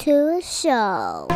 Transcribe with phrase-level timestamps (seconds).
[0.00, 1.26] to show.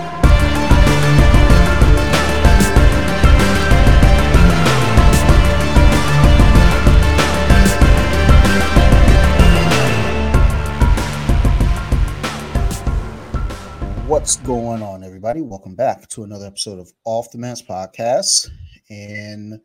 [14.07, 15.43] What's going on, everybody?
[15.43, 18.49] Welcome back to another episode of Off the Mask Podcast.
[18.89, 19.61] And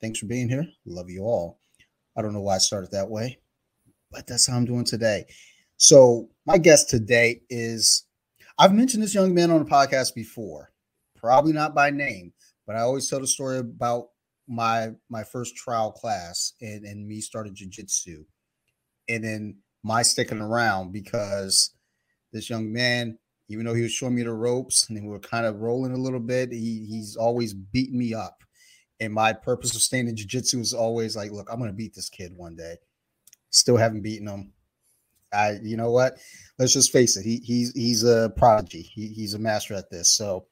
[0.00, 0.64] thanks for being here.
[0.86, 1.58] Love you all.
[2.16, 3.40] I don't know why I started that way,
[4.12, 5.24] but that's how I'm doing today.
[5.76, 8.04] So, my guest today is
[8.56, 10.70] I've mentioned this young man on the podcast before,
[11.16, 12.32] probably not by name,
[12.66, 14.08] but I always tell the story about
[14.46, 18.24] my my first trial class and, and me starting jujitsu,
[19.08, 21.74] and then my sticking around because
[22.32, 25.46] this young man, even though he was showing me the ropes and we were kind
[25.46, 28.42] of rolling a little bit, he, he's always beating me up.
[29.00, 32.08] And my purpose of staying in jiu-jitsu was always like, look, I'm gonna beat this
[32.08, 32.76] kid one day.
[33.50, 34.53] Still haven't beaten him.
[35.34, 36.18] I, you know what?
[36.58, 37.24] Let's just face it.
[37.24, 38.82] He he's he's a prodigy.
[38.82, 40.16] He, he's a master at this.
[40.16, 40.46] So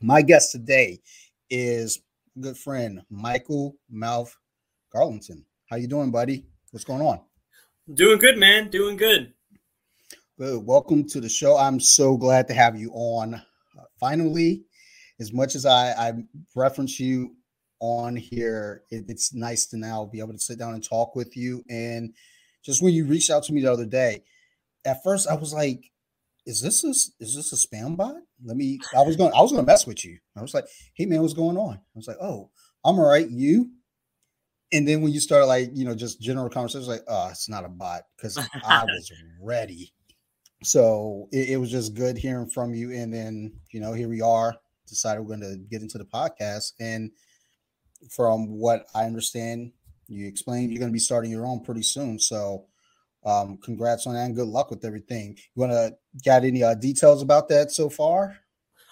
[0.00, 1.00] my guest today
[1.50, 2.00] is
[2.40, 4.34] good friend Michael Mouth
[4.94, 5.44] Garlington.
[5.68, 6.46] How you doing, buddy?
[6.70, 7.20] What's going on?
[7.92, 8.70] Doing good, man.
[8.70, 9.32] Doing good.
[10.38, 10.64] Good.
[10.64, 11.56] Welcome to the show.
[11.56, 13.34] I'm so glad to have you on.
[13.34, 14.64] Uh, finally,
[15.20, 16.12] as much as I, I
[16.54, 17.36] reference you
[17.80, 21.36] on here, it, it's nice to now be able to sit down and talk with
[21.36, 21.62] you.
[21.68, 22.14] And
[22.62, 24.22] just when you reached out to me the other day,
[24.84, 25.90] at first I was like,
[26.46, 26.90] "Is this a,
[27.22, 28.78] is this a spam bot?" Let me.
[28.96, 29.32] I was going.
[29.34, 30.18] I was going to mess with you.
[30.36, 32.50] I was like, "Hey man, what's going on?" I was like, "Oh,
[32.84, 33.28] I'm all right.
[33.28, 33.70] You?"
[34.72, 37.64] And then when you started like you know just general conversation, like, "Oh, it's not
[37.64, 39.92] a bot," because I was ready.
[40.62, 42.92] So it, it was just good hearing from you.
[42.92, 44.54] And then you know here we are.
[44.88, 47.10] Decided we're going to get into the podcast and
[48.10, 49.72] from what I understand,
[50.12, 52.18] you explained you're going to be starting your own pretty soon.
[52.18, 52.66] So,
[53.24, 55.36] um, congrats on that and good luck with everything.
[55.54, 58.36] You want to got any uh, details about that so far?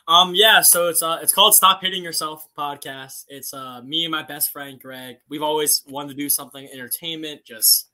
[0.09, 3.27] Um, yeah, so it's uh it's called Stop Hitting Yourself podcast.
[3.29, 5.17] It's uh me and my best friend Greg.
[5.29, 7.91] We've always wanted to do something entertainment, just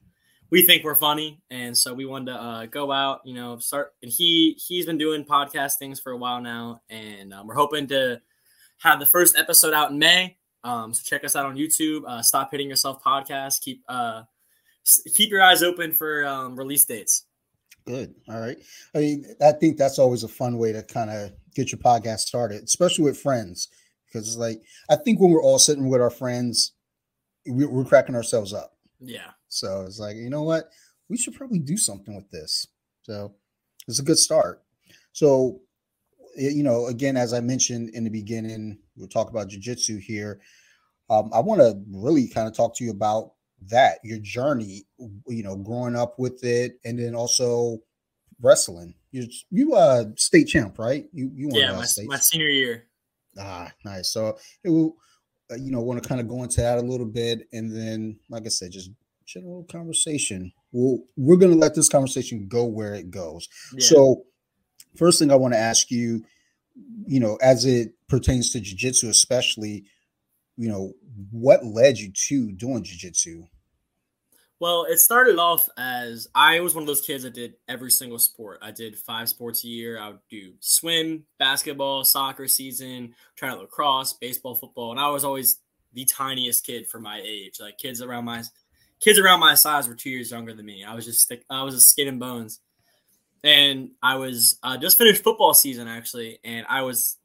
[0.51, 3.95] we think we're funny, and so we wanted to uh, go out, you know, start.
[4.03, 7.87] And he he's been doing podcast things for a while now, and um, we're hoping
[7.89, 8.21] to
[8.79, 10.37] have the first episode out in May.
[10.65, 12.03] Um, so check us out on YouTube.
[12.07, 13.61] Uh, Stop hitting yourself podcast.
[13.61, 14.23] Keep uh,
[15.15, 17.25] keep your eyes open for um, release dates.
[17.87, 18.15] Good.
[18.29, 18.57] All right.
[18.95, 22.21] I mean, I think that's always a fun way to kind of get your podcast
[22.21, 23.69] started, especially with friends,
[24.07, 26.73] because it's like I think when we're all sitting with our friends,
[27.47, 28.77] we're cracking ourselves up.
[29.01, 29.31] Yeah.
[29.49, 30.69] So it's like you know what,
[31.09, 32.67] we should probably do something with this.
[33.03, 33.35] So
[33.87, 34.63] it's a good start.
[35.13, 35.61] So
[36.37, 40.41] you know, again, as I mentioned in the beginning, we'll talk about jujitsu here.
[41.09, 43.33] Um, I want to really kind of talk to you about
[43.69, 44.87] that, your journey,
[45.29, 47.79] you know, growing up with it, and then also
[48.41, 48.95] wrestling.
[49.13, 51.07] You you uh state champ, right?
[51.13, 52.87] You you yeah, my, my senior year.
[53.39, 54.11] Ah, nice.
[54.11, 54.97] So it will,
[55.51, 58.19] uh, you know, want to kind of go into that a little bit, and then,
[58.29, 58.91] like I said, just
[59.25, 60.53] general conversation.
[60.73, 63.49] Well, we're gonna let this conversation go where it goes.
[63.73, 63.87] Yeah.
[63.87, 64.25] So
[64.97, 66.25] first thing I want to ask you,
[67.07, 69.85] you know, as it pertains to jujitsu, especially,
[70.57, 70.93] you know,
[71.31, 73.47] what led you to doing jujitsu?
[74.59, 78.19] Well, it started off as I was one of those kids that did every single
[78.19, 78.59] sport.
[78.63, 80.01] I did five sports a year.
[80.01, 85.25] I would do swim, basketball, soccer season, try to lacrosse, baseball, football, and I was
[85.25, 85.61] always
[85.93, 87.61] the tiniest kid for my age.
[87.61, 88.43] Like kids around my
[88.99, 90.85] kids around my size were two years younger than me.
[90.85, 92.61] I was just I was a skin and bones
[93.47, 97.17] and I was uh, just finished football season actually, and I was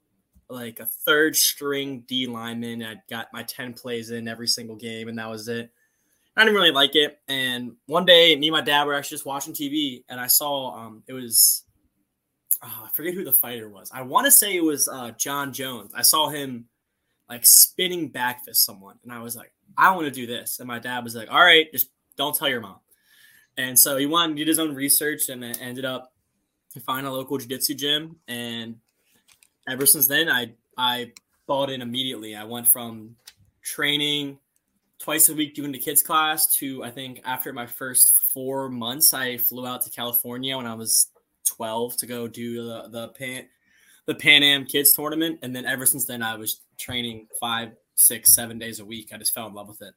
[0.50, 2.84] like a third string D lineman.
[2.84, 5.72] I got my ten plays in every single game, and that was it.
[6.38, 7.20] I didn't really like it.
[7.28, 10.76] And one day, me and my dad were actually just watching TV, and I saw
[10.76, 11.64] um, it was
[12.64, 13.90] oh, I forget who the fighter was.
[13.92, 15.92] I want to say it was uh, Jon Jones.
[15.96, 16.66] I saw him
[17.30, 20.60] like spinning back to someone, and I was like, I want to do this.
[20.60, 22.78] And my dad was like, All right, just don't tell your mom.
[23.58, 26.11] And so he went to do his own research and ended up
[26.74, 28.76] to find a local jiu-jitsu gym and
[29.68, 31.12] ever since then i i
[31.48, 32.34] bought in immediately.
[32.34, 33.16] I went from
[33.62, 34.38] training
[35.00, 39.14] twice a week doing the kids class to i think after my first four months
[39.14, 41.08] i flew out to california when i was
[41.46, 43.46] 12 to go do the the pan
[44.06, 45.40] the pan am kids tournament.
[45.42, 49.12] And then ever since then i was training five six seven days a week.
[49.14, 49.94] I just fell in love with it.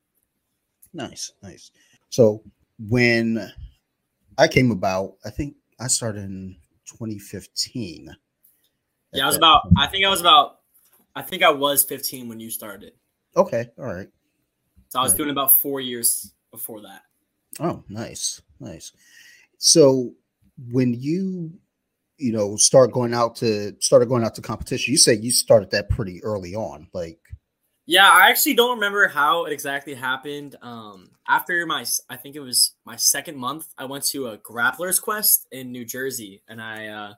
[0.93, 1.71] Nice nice.
[2.11, 2.43] So
[2.89, 3.53] when
[4.37, 6.57] i came about i think i started in
[6.87, 8.15] 2015.
[9.13, 9.63] Yeah, I was about.
[9.77, 10.61] I think I was about.
[11.15, 12.93] I think I was 15 when you started.
[13.37, 14.09] Okay, all right.
[14.89, 17.03] So I was doing about four years before that.
[17.61, 18.93] Oh, nice, nice.
[19.59, 20.13] So
[20.71, 21.53] when you
[22.17, 24.93] you know, start going out to started going out to competition?
[24.93, 27.19] You say you started that pretty early on, like.
[27.87, 30.57] Yeah, I actually don't remember how it exactly happened.
[30.63, 34.99] Um, after my, I think it was my second month, I went to a Grappler's
[34.99, 37.15] Quest in New Jersey, and I uh,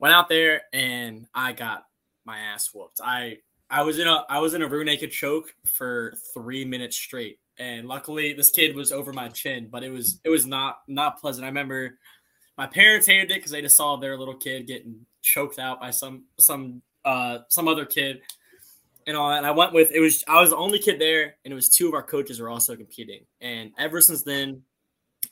[0.00, 1.86] went out there and I got
[2.24, 3.00] my ass whooped.
[3.02, 3.38] I
[3.70, 7.38] I was in a I was in a rear naked choke for three minutes straight,
[7.58, 11.20] and luckily this kid was over my chin, but it was it was not not
[11.20, 11.44] pleasant.
[11.44, 11.96] I remember
[12.58, 15.90] my parents hated it because they just saw their little kid getting choked out by
[15.90, 18.20] some some uh some other kid
[19.06, 19.38] and all that.
[19.38, 21.68] And I went with it was I was the only kid there, and it was
[21.68, 23.24] two of our coaches were also competing.
[23.40, 24.62] And ever since then,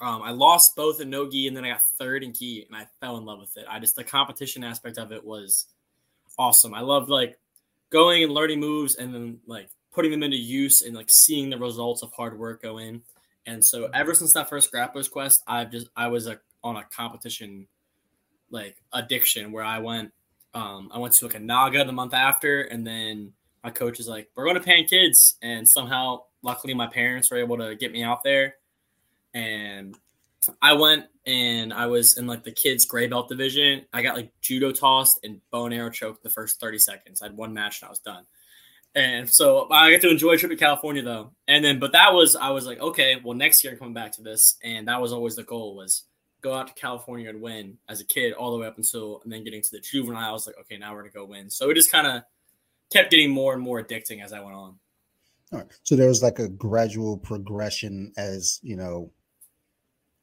[0.01, 2.77] um, I lost both in no gi, and then I got third in gi, and
[2.77, 3.67] I fell in love with it.
[3.69, 5.67] I just the competition aspect of it was
[6.39, 6.75] awesome.
[6.75, 7.39] I loved like
[7.91, 11.59] going and learning moves, and then like putting them into use, and like seeing the
[11.59, 13.03] results of hard work go in.
[13.47, 16.85] And so ever since that first Grappler's Quest, I've just I was a, on a
[16.85, 17.67] competition
[18.51, 20.13] like addiction where I went.
[20.55, 23.33] Um, I went to like a Naga the month after, and then
[23.69, 27.37] my coach is like, "We're going to Pan Kids," and somehow, luckily, my parents were
[27.37, 28.55] able to get me out there,
[29.35, 29.97] and
[30.63, 33.85] I went and I was in like the kids gray belt division.
[33.93, 37.21] I got like judo tossed and bow and arrow choked the first 30 seconds.
[37.21, 38.25] I had one match and I was done.
[38.95, 41.33] And so I get to enjoy a trip to California though.
[41.47, 44.13] And then, but that was, I was like, okay, well, next year I'm coming back
[44.13, 44.57] to this.
[44.65, 46.05] And that was always the goal was
[46.41, 49.33] go out to California and win as a kid all the way up until, and
[49.33, 51.51] then getting to the juvenile, I was like, okay, now we're to go win.
[51.51, 52.23] So it just kind of
[52.91, 54.75] kept getting more and more addicting as I went on.
[55.53, 55.69] All right.
[55.83, 59.11] So there was like a gradual progression as, you know,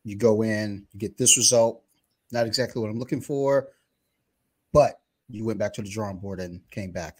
[0.04, 1.82] you go in, you get this result,
[2.32, 3.70] not exactly what I'm looking for,
[4.72, 7.20] but you went back to the drawing board and came back.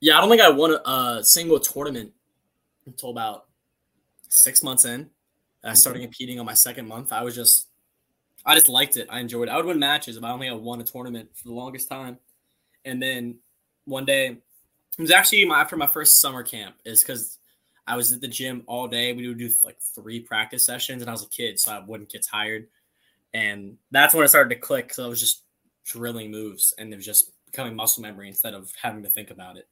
[0.00, 2.12] Yeah, I don't think I won a, single tournament
[2.86, 3.46] until about
[4.28, 5.08] six months in.
[5.64, 5.76] I mm-hmm.
[5.76, 7.12] started competing on my second month.
[7.12, 7.68] I was just,
[8.44, 9.06] I just liked it.
[9.08, 9.52] I enjoyed it.
[9.52, 11.88] I would win matches, but I don't think I won a tournament for the longest
[11.88, 12.18] time.
[12.84, 13.36] And then
[13.84, 14.38] one day,
[14.98, 17.38] it was actually my, after my first summer camp, is because
[17.86, 19.12] I was at the gym all day.
[19.12, 22.10] We would do like three practice sessions, and I was a kid, so I wouldn't
[22.10, 22.68] get tired.
[23.34, 24.86] And that's when it started to click.
[24.88, 25.42] because I was just
[25.84, 29.56] drilling moves, and it was just becoming muscle memory instead of having to think about
[29.56, 29.68] it.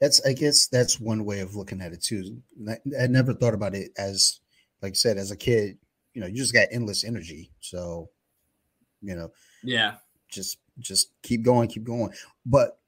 [0.00, 2.40] That's, I guess, that's one way of looking at it too.
[2.66, 4.40] I never thought about it as,
[4.80, 5.76] like I said, as a kid.
[6.14, 8.08] You know, you just got endless energy, so
[9.02, 9.30] you know,
[9.62, 9.96] yeah,
[10.28, 12.12] just just keep going, keep going.
[12.44, 12.79] But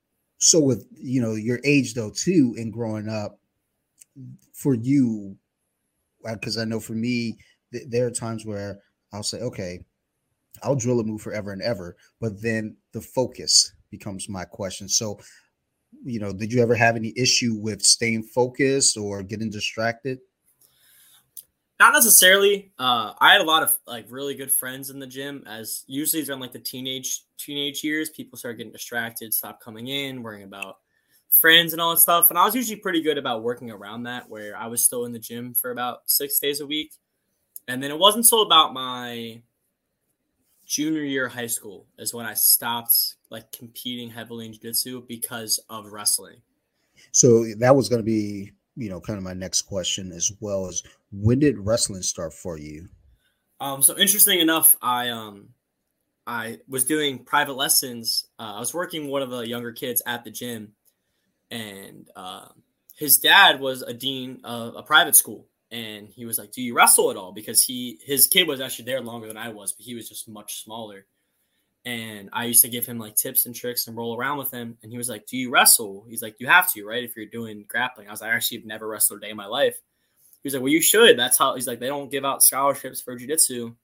[0.42, 3.38] so with you know your age though too, and growing up,
[4.54, 5.36] for you,
[6.26, 7.38] uh, because I know for me,
[7.72, 8.80] th- there are times where
[9.12, 9.80] I'll say, okay,
[10.62, 14.88] I'll drill a move forever and ever, but then the focus becomes my question.
[14.88, 15.20] So,
[16.04, 20.18] you know, did you ever have any issue with staying focused or getting distracted?
[21.82, 22.70] Not necessarily.
[22.78, 25.42] Uh, I had a lot of like really good friends in the gym.
[25.48, 30.22] As usually during like the teenage teenage years, people start getting distracted, stop coming in,
[30.22, 30.76] worrying about
[31.28, 32.30] friends and all that stuff.
[32.30, 35.12] And I was usually pretty good about working around that, where I was still in
[35.12, 36.92] the gym for about six days a week.
[37.66, 39.42] And then it wasn't until about my
[40.64, 45.58] junior year of high school is when I stopped like competing heavily in jiu-jitsu because
[45.68, 46.42] of wrestling.
[47.10, 50.66] So that was going to be, you know, kind of my next question as well
[50.68, 52.88] is when did wrestling start for you?
[53.60, 55.50] Um, so interesting enough, I um
[56.26, 58.26] I was doing private lessons.
[58.38, 60.72] Uh, I was working one of the younger kids at the gym,
[61.50, 62.48] and uh,
[62.96, 66.74] his dad was a dean of a private school and he was like do you
[66.74, 69.84] wrestle at all because he his kid was actually there longer than i was but
[69.84, 71.06] he was just much smaller
[71.84, 74.76] and i used to give him like tips and tricks and roll around with him
[74.82, 77.26] and he was like do you wrestle he's like you have to right if you're
[77.26, 79.80] doing grappling i was like i actually have never wrestled a day in my life
[80.42, 83.00] he was like well you should that's how he's like they don't give out scholarships
[83.00, 83.74] for jiu-jitsu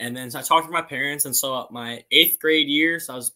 [0.00, 3.12] and then so i talked to my parents and so my eighth grade year so
[3.12, 3.32] i was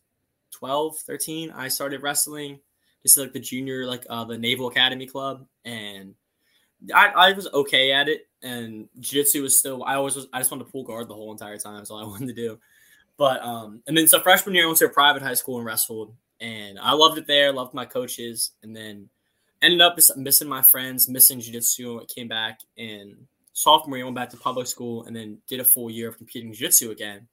[0.50, 2.58] 12 13 i started wrestling
[3.04, 6.14] this is like the junior, like uh, the Naval Academy Club, and
[6.92, 8.26] I, I was okay at it.
[8.42, 9.84] And jiu-jitsu was still.
[9.84, 10.26] I always was.
[10.32, 11.76] I just wanted to pull guard the whole entire time.
[11.76, 12.58] That's all I wanted to do.
[13.16, 15.66] But um, and then so freshman year, I went to a private high school and
[15.66, 17.52] wrestled, and I loved it there.
[17.52, 19.09] Loved my coaches, and then
[19.62, 22.06] ended up missing my friends, missing jiu-jitsu.
[22.06, 23.16] Came back in
[23.52, 26.52] sophomore year, went back to public school, and then did a full year of competing
[26.52, 27.26] jiu-jitsu again.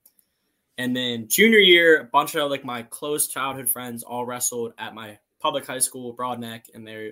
[0.77, 4.95] And then junior year, a bunch of like my close childhood friends all wrestled at
[4.95, 7.11] my public high school, Broadneck, and they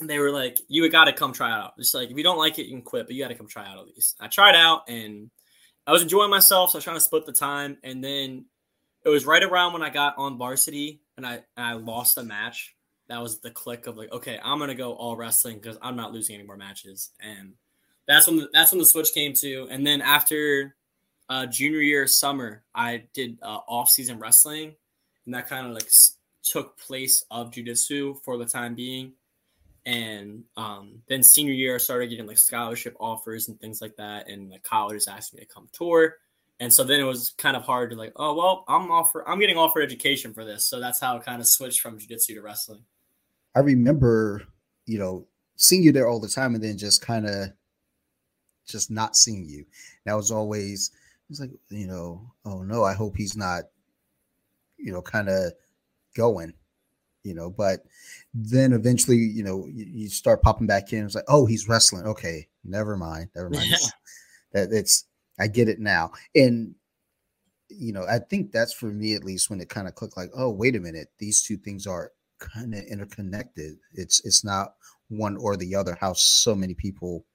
[0.00, 2.58] they were like, "You got to come try out." Just like if you don't like
[2.58, 4.16] it, you can quit, but you got to come try out at least.
[4.20, 5.30] I tried out and
[5.86, 8.46] I was enjoying myself, so I was trying to split the time, and then
[9.04, 12.22] it was right around when I got on varsity and I and I lost a
[12.22, 12.74] match.
[13.08, 16.12] That was the click of like, okay, I'm gonna go all wrestling because I'm not
[16.12, 17.52] losing any more matches, and
[18.08, 19.68] that's when the, that's when the switch came to.
[19.70, 20.74] And then after
[21.28, 24.74] uh, junior year summer, I did uh, off season wrestling,
[25.24, 25.88] and that kind of like
[26.42, 29.12] took place of jujitsu for the time being.
[29.86, 34.28] And um, then senior year, I started getting like scholarship offers and things like that,
[34.28, 36.16] and the colleges asked me to come tour.
[36.58, 39.38] And so then it was kind of hard to like, oh well, I'm offer I'm
[39.38, 42.40] getting offered education for this, so that's how it kind of switched from jujitsu to
[42.40, 42.82] wrestling.
[43.54, 44.42] I remember,
[44.86, 45.26] you know,
[45.56, 47.50] seeing you there all the time, and then just kind of
[48.66, 49.64] just not seeing you.
[50.04, 50.90] That was always
[51.30, 53.64] it's like, you know, oh no, I hope he's not,
[54.78, 55.52] you know, kind of
[56.16, 56.54] going,
[57.26, 57.50] you know.
[57.50, 57.80] But
[58.32, 61.04] then eventually, you know, you, you, start popping back in.
[61.04, 62.06] It's like, oh, he's wrestling.
[62.06, 63.66] Okay, never mind, never mind.
[63.68, 63.76] Yeah.
[64.52, 65.04] That it's
[65.40, 66.76] I get it now, and
[67.68, 70.16] you know, I think that's for me at least when it kind of clicked.
[70.16, 73.76] Like, oh, wait a minute, these two things are kind of interconnected.
[73.92, 74.74] It's it's not
[75.08, 75.98] one or the other.
[76.00, 77.26] How so many people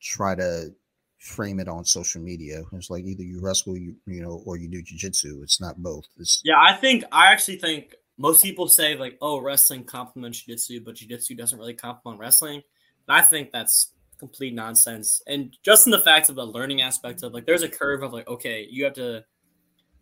[0.00, 0.74] try to
[1.18, 2.62] frame it on social media.
[2.72, 5.42] It's like either you wrestle, you you know, or you do jujitsu.
[5.42, 6.06] It's not both.
[6.18, 6.60] It's yeah.
[6.60, 11.34] I think I actually think most people say like, oh, wrestling complements jiu-jitsu, but jiu-jitsu
[11.34, 12.62] doesn't really complement wrestling.
[13.06, 15.22] And I think that's complete nonsense.
[15.26, 18.12] And just in the fact of the learning aspect of like, there's a curve of
[18.12, 19.24] like, okay, you have to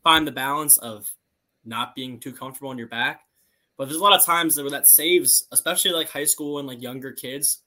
[0.03, 1.07] find the balance of
[1.65, 3.21] not being too comfortable on your back.
[3.77, 6.81] But there's a lot of times where that saves, especially like high school and like
[6.81, 7.59] younger kids,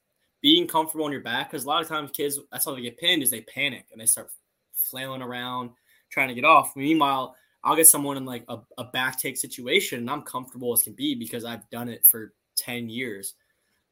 [0.41, 2.98] being comfortable on your back because a lot of times kids that's how they get
[2.98, 4.29] pinned is they panic and they start
[4.74, 5.70] flailing around
[6.10, 6.75] trying to get off.
[6.75, 10.83] Meanwhile, I'll get someone in like a, a back take situation and I'm comfortable as
[10.83, 13.35] can be because I've done it for 10 years.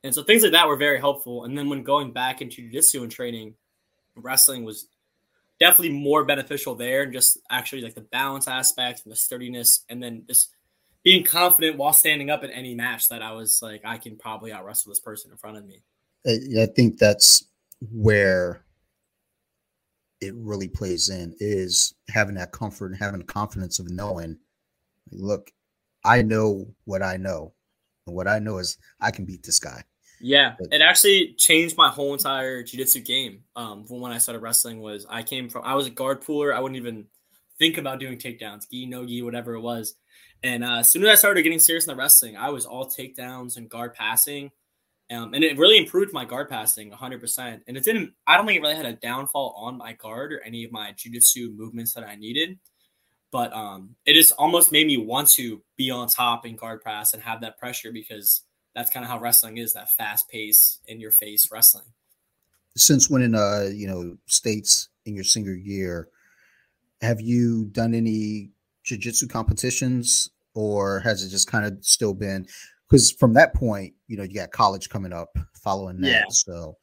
[0.04, 1.44] And so things like that were very helpful.
[1.44, 3.56] And then when going back into jiu-jitsu and training,
[4.16, 4.88] wrestling was
[5.60, 10.02] definitely more beneficial there and just actually like the balance aspect and the sturdiness and
[10.02, 10.52] then just
[11.04, 14.52] being confident while standing up in any match that I was like I can probably
[14.52, 15.82] out wrestle this person in front of me.
[16.28, 17.46] I think that's
[17.92, 18.62] where
[20.22, 24.38] it really plays in is having that comfort and having the confidence of knowing,
[25.12, 25.52] look,
[26.04, 27.54] I know what I know.
[28.06, 29.84] And what I know is I can beat this guy.
[30.20, 33.44] Yeah, it actually changed my whole entire jiu-jitsu game.
[33.56, 36.54] Um, from when I started wrestling was I came from I was a guard puller.
[36.54, 37.06] I wouldn't even
[37.60, 39.96] think about doing takedowns, gi, no gi, whatever it was.
[40.44, 42.90] And uh, as soon as I started getting serious in the wrestling, I was all
[42.90, 44.52] takedowns and guard passing.
[45.10, 47.62] Um, and it really improved my guard passing 100%.
[47.68, 50.42] And it didn't, I don't think it really had a downfall on my guard or
[50.42, 52.60] any of my jujitsu movements that I needed.
[53.32, 57.14] But um, it just almost made me want to be on top in guard pass
[57.14, 58.42] and have that pressure because
[58.76, 61.86] that's kind of how wrestling is that fast pace in your face wrestling.
[62.76, 66.10] Since winning, uh, you know, states in your senior year,
[67.02, 68.52] have you done any
[68.84, 72.46] jiu-jitsu competitions or has it just kind of still been
[72.88, 75.30] because from that point, you know, you got college coming up
[75.62, 76.10] following that.
[76.10, 76.24] Yeah.
[76.30, 76.78] So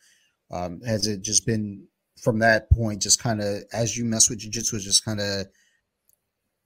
[0.50, 1.86] um, has it just been
[2.20, 5.46] from that point, just kind of as you mess with jujitsu, just kind of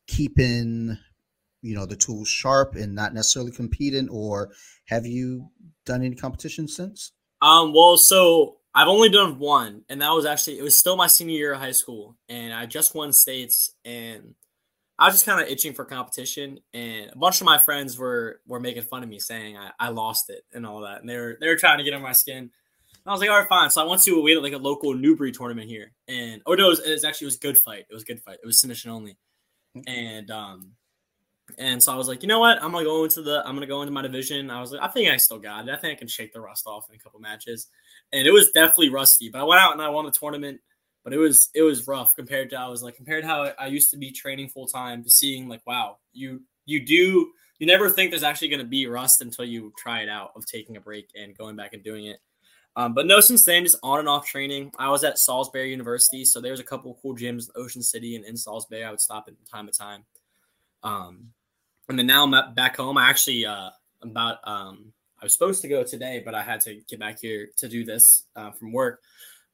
[0.06, 0.98] keeping,
[1.62, 4.50] you know, the tools sharp and not necessarily competing, or
[4.86, 5.48] have you
[5.84, 7.12] done any competition since?
[7.40, 11.06] Um, well, so I've only done one, and that was actually it was still my
[11.06, 14.34] senior year of high school, and I just won states, and
[14.98, 18.40] I was just kind of itching for competition, and a bunch of my friends were
[18.46, 21.16] were making fun of me, saying I, I lost it and all that, and they
[21.16, 22.38] were they were trying to get on my skin.
[22.38, 22.50] And
[23.06, 23.70] I was like, all right, fine.
[23.70, 26.66] So I went to we had like a local Newbreed tournament here, and oh no,
[26.66, 27.86] it was, it was actually it was good fight.
[27.88, 28.38] It was good fight.
[28.42, 29.16] It was submission only,
[29.86, 30.72] and um,
[31.56, 32.62] and so I was like, you know what?
[32.62, 34.50] I'm gonna go into the I'm gonna go into my division.
[34.50, 35.72] I was like, I think I still got it.
[35.72, 37.68] I think I can shake the rust off in a couple matches,
[38.12, 39.30] and it was definitely rusty.
[39.30, 40.60] But I went out and I won the tournament
[41.08, 43.68] but it was it was rough compared to I was like compared to how I
[43.68, 47.88] used to be training full time to seeing like wow you you do you never
[47.88, 50.80] think there's actually going to be rust until you try it out of taking a
[50.82, 52.18] break and going back and doing it.
[52.76, 54.70] Um, but no, since then, just on and off training.
[54.78, 58.24] I was at Salisbury University, so there's a couple cool gyms in Ocean City and
[58.24, 58.84] in Salisbury.
[58.84, 60.04] I would stop at time to time.
[60.84, 61.30] Um,
[61.88, 62.98] and then now I'm back home.
[62.98, 63.70] I actually uh,
[64.02, 67.48] about um, I was supposed to go today, but I had to get back here
[67.56, 69.00] to do this uh, from work.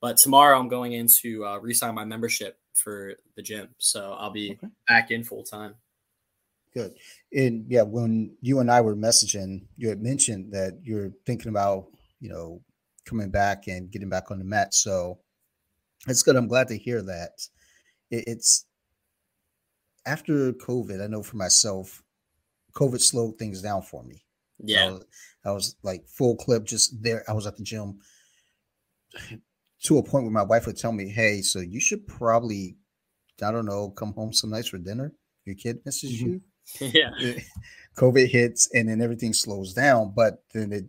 [0.05, 4.29] But tomorrow I'm going in to uh, resign my membership for the gym, so I'll
[4.29, 4.69] be okay.
[4.87, 5.77] back in full time.
[6.75, 6.93] Good.
[7.33, 11.87] And yeah, when you and I were messaging, you had mentioned that you're thinking about,
[12.21, 12.61] you know,
[13.07, 14.75] coming back and getting back on the mat.
[14.75, 15.21] So
[16.07, 16.37] it's good.
[16.37, 17.41] I'm glad to hear that.
[18.11, 18.67] It's
[20.05, 22.03] after COVID, I know for myself,
[22.75, 24.23] COVID slowed things down for me.
[24.59, 24.85] Yeah.
[24.85, 25.05] I was,
[25.47, 27.25] I was like full clip, just there.
[27.27, 28.01] I was at the gym
[29.85, 32.77] to a point where my wife would tell me, "Hey, so you should probably,
[33.43, 35.13] I don't know, come home some nights for dinner.
[35.45, 36.41] Your kid misses you."
[36.81, 37.11] yeah.
[37.97, 40.87] COVID hits and then everything slows down, but then it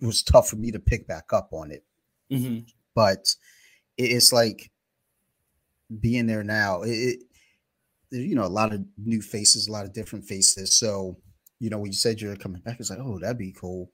[0.00, 1.84] was tough for me to pick back up on it.
[2.30, 2.66] Mm-hmm.
[2.94, 3.34] But
[3.96, 4.70] it's like
[6.00, 7.18] being there now, it, it
[8.10, 10.76] you know a lot of new faces, a lot of different faces.
[10.78, 11.16] So
[11.58, 13.90] you know when you said you're coming back, it's like oh that'd be cool.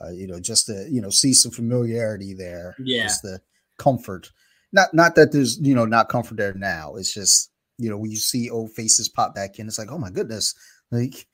[0.00, 2.74] Uh, you know, just to you know see some familiarity there.
[2.78, 3.40] Yeah, just the
[3.78, 4.30] comfort.
[4.72, 6.94] Not not that there's you know not comfort there now.
[6.96, 9.98] It's just you know when you see old faces pop back in, it's like oh
[9.98, 10.54] my goodness,
[10.90, 11.26] like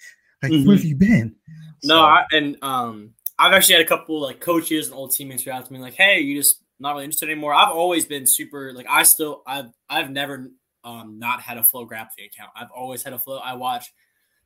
[0.42, 0.66] like mm-hmm.
[0.66, 1.35] where have you been?
[1.82, 5.54] No, I, and um, I've actually had a couple like coaches and old teammates reach
[5.54, 7.54] out to me like, hey, you just not really interested anymore.
[7.54, 10.50] I've always been super like I still I've I've never
[10.85, 12.50] um not had a flow FloGrappling account.
[12.56, 13.38] I've always had a flow.
[13.38, 13.92] I watch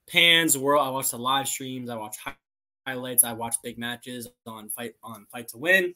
[0.08, 0.86] Pans World.
[0.86, 1.90] I watch the live streams.
[1.90, 2.16] I watch
[2.86, 3.24] highlights.
[3.24, 5.94] I watch big matches on fight on fight to win.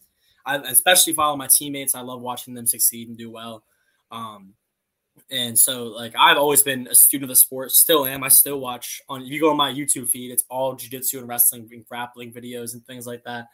[0.49, 1.95] I especially follow my teammates.
[1.95, 3.65] I love watching them succeed and do well.
[4.11, 4.55] Um,
[5.31, 8.25] and so like I've always been a student of the sport, still am.
[8.25, 11.29] I still watch on if you go on my YouTube feed, it's all jiu-jitsu and
[11.29, 13.49] wrestling and grappling videos and things like that.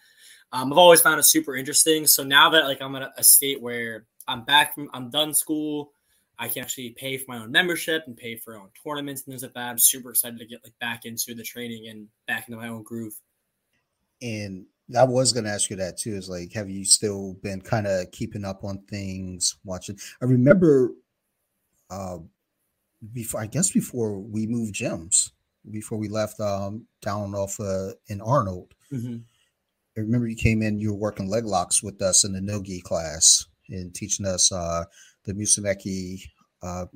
[0.53, 2.07] Um, I've always found it super interesting.
[2.07, 5.93] So now that like I'm at a state where I'm back from I'm done school,
[6.39, 9.43] I can actually pay for my own membership and pay for own tournaments and things
[9.43, 9.71] like that.
[9.71, 12.83] I'm super excited to get like back into the training and back into my own
[12.83, 13.15] groove.
[14.23, 16.15] And I was going to ask you that too.
[16.15, 19.99] Is like, have you still been kind of keeping up on things, watching?
[20.21, 20.93] I remember,
[21.91, 22.19] uh,
[23.13, 25.31] before I guess before we moved gyms,
[25.71, 28.75] before we left um down off uh, in Arnold.
[28.93, 29.17] Mm-hmm.
[29.97, 32.81] I remember you came in, you were working leg locks with us in the Nogi
[32.81, 34.85] class and teaching us uh
[35.25, 36.23] the Musumeci
[36.63, 36.87] uh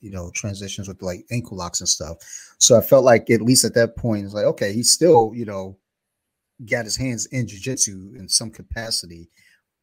[0.00, 2.18] you know transitions with like ankle locks and stuff.
[2.58, 5.44] So I felt like at least at that point, it's like okay, he's still you
[5.44, 5.76] know
[6.66, 9.28] got his hands in jiu-jitsu in some capacity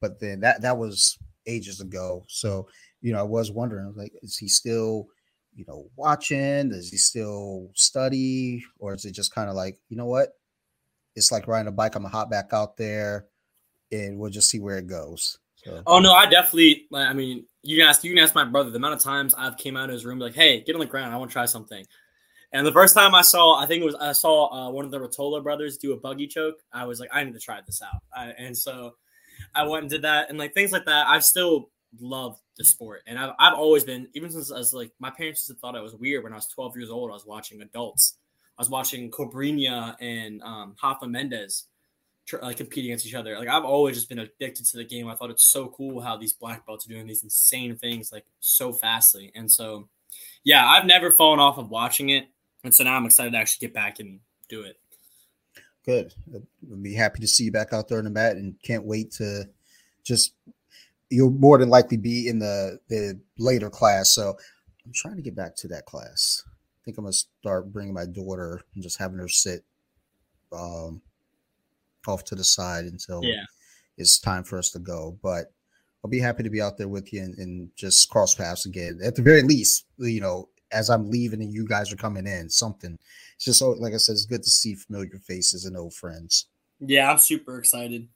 [0.02, 1.18] but then that that was
[1.48, 2.24] ages ago.
[2.28, 2.68] So
[3.02, 5.08] you know i was wondering like is he still
[5.56, 6.70] you know watching?
[6.70, 8.64] Does he still study?
[8.80, 10.38] Or is it just kind of like you know what?
[11.16, 13.26] It's like riding a bike i'm gonna hop back out there
[13.92, 15.40] and we'll just see where it goes.
[15.64, 15.82] So.
[15.88, 18.76] oh no i definitely i mean you can ask you can ask my brother the
[18.76, 21.12] amount of times i've came out of his room like hey get on the ground
[21.12, 21.84] i want to try something
[22.54, 24.92] and the first time I saw, I think it was I saw uh, one of
[24.92, 26.60] the Ruotolo brothers do a buggy choke.
[26.72, 28.02] I was like, I need to try this out.
[28.16, 28.96] I, and so
[29.54, 31.08] I went and did that, and like things like that.
[31.08, 34.92] I've still loved the sport, and I've I've always been even since I was like
[35.00, 37.12] my parents just thought I was weird when I was 12 years old.
[37.12, 38.18] I was watching adults.
[38.58, 41.66] I was watching Cobrinha and um, Rafa Mendes
[42.26, 43.38] tr- like compete against each other.
[43.38, 45.08] Like I've always just been addicted to the game.
[45.08, 48.26] I thought it's so cool how these black belts are doing these insane things like
[48.40, 49.90] so fastly, and so
[50.44, 52.28] yeah, I've never fallen off of watching it.
[52.66, 54.80] And so now I'm excited to actually get back and do it.
[55.86, 56.16] Good.
[56.34, 59.12] I'll be happy to see you back out there on the mat and can't wait
[59.14, 59.48] to
[60.04, 60.34] just
[61.12, 64.12] you'll more than likely be in the the later class.
[64.12, 64.36] So
[64.84, 66.44] I'm trying to get back to that class.
[66.48, 69.64] I think I'm gonna start bringing my daughter and just having her sit
[70.52, 71.04] um,
[72.08, 73.44] off to the side until yeah.
[74.00, 75.20] it's time for us to go.
[75.22, 75.52] But
[76.04, 79.00] I'll be happy to be out there with you and, and just cross paths again.
[79.04, 82.50] At the very least, you know, as I'm leaving and you guys are coming in,
[82.50, 83.00] something.
[83.36, 86.48] It's just so, like I said, it's good to see familiar faces and old friends.
[86.80, 88.08] Yeah, I'm super excited.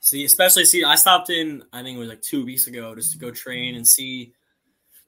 [0.00, 3.12] See, especially see, I stopped in, I think it was like two weeks ago, just
[3.12, 4.32] to go train and see,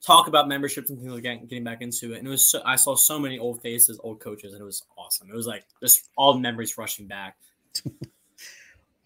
[0.05, 2.19] talk about memberships and things like that, getting back into it.
[2.19, 4.83] And it was, so, I saw so many old faces, old coaches, and it was
[4.97, 5.29] awesome.
[5.29, 7.37] It was like just all the memories rushing back.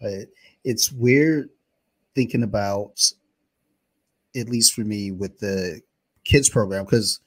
[0.64, 1.50] it's weird
[2.14, 3.00] thinking about,
[4.36, 5.80] at least for me, with the
[6.24, 7.20] kids program, because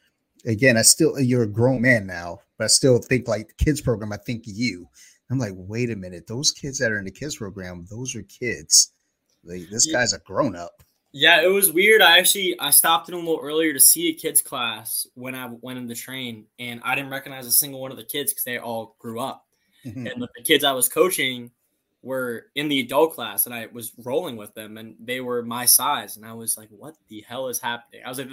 [0.47, 3.81] again, I still you're a grown man now, but I still think like the kids
[3.81, 4.13] program.
[4.13, 4.87] I think you.
[5.29, 8.23] I'm like, wait a minute, those kids that are in the kids program, those are
[8.23, 8.93] kids.
[9.43, 9.99] Like this yeah.
[9.99, 10.83] guy's a grown up.
[11.11, 12.01] Yeah, it was weird.
[12.01, 15.49] I actually I stopped in a little earlier to see a kids class when I
[15.61, 18.43] went in the train, and I didn't recognize a single one of the kids because
[18.43, 19.45] they all grew up.
[19.85, 20.07] Mm-hmm.
[20.07, 21.51] And the kids I was coaching
[22.01, 25.65] were in the adult class, and I was rolling with them, and they were my
[25.65, 28.29] size, and I was like, "What the hell is happening?" I was like,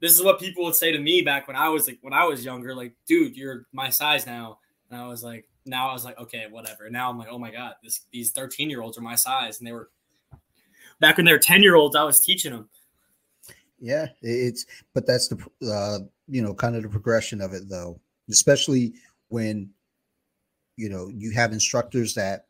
[0.00, 2.24] this is what people would say to me back when I was like when I
[2.24, 4.58] was younger, like, dude, you're my size now.
[4.90, 6.90] And I was like, now I was like, okay, whatever.
[6.90, 9.66] Now I'm like, oh my god, this these 13 year olds are my size, and
[9.66, 9.90] they were
[11.00, 12.68] back when they were 10 year olds, I was teaching them.
[13.78, 15.38] Yeah, it's but that's the
[15.70, 18.94] uh, you know kind of the progression of it though, especially
[19.28, 19.70] when
[20.76, 22.46] you know you have instructors that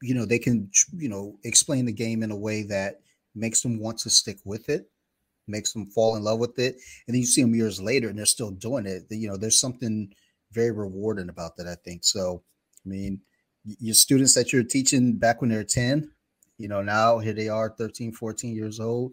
[0.00, 3.00] you know they can you know explain the game in a way that
[3.34, 4.88] makes them want to stick with it
[5.48, 6.74] makes them fall in love with it.
[7.06, 9.04] And then you see them years later and they're still doing it.
[9.10, 10.12] You know, there's something
[10.52, 12.04] very rewarding about that, I think.
[12.04, 12.42] So,
[12.84, 13.20] I mean,
[13.64, 16.10] your students that you're teaching back when they're 10,
[16.58, 19.12] you know, now here they are 13, 14 years old.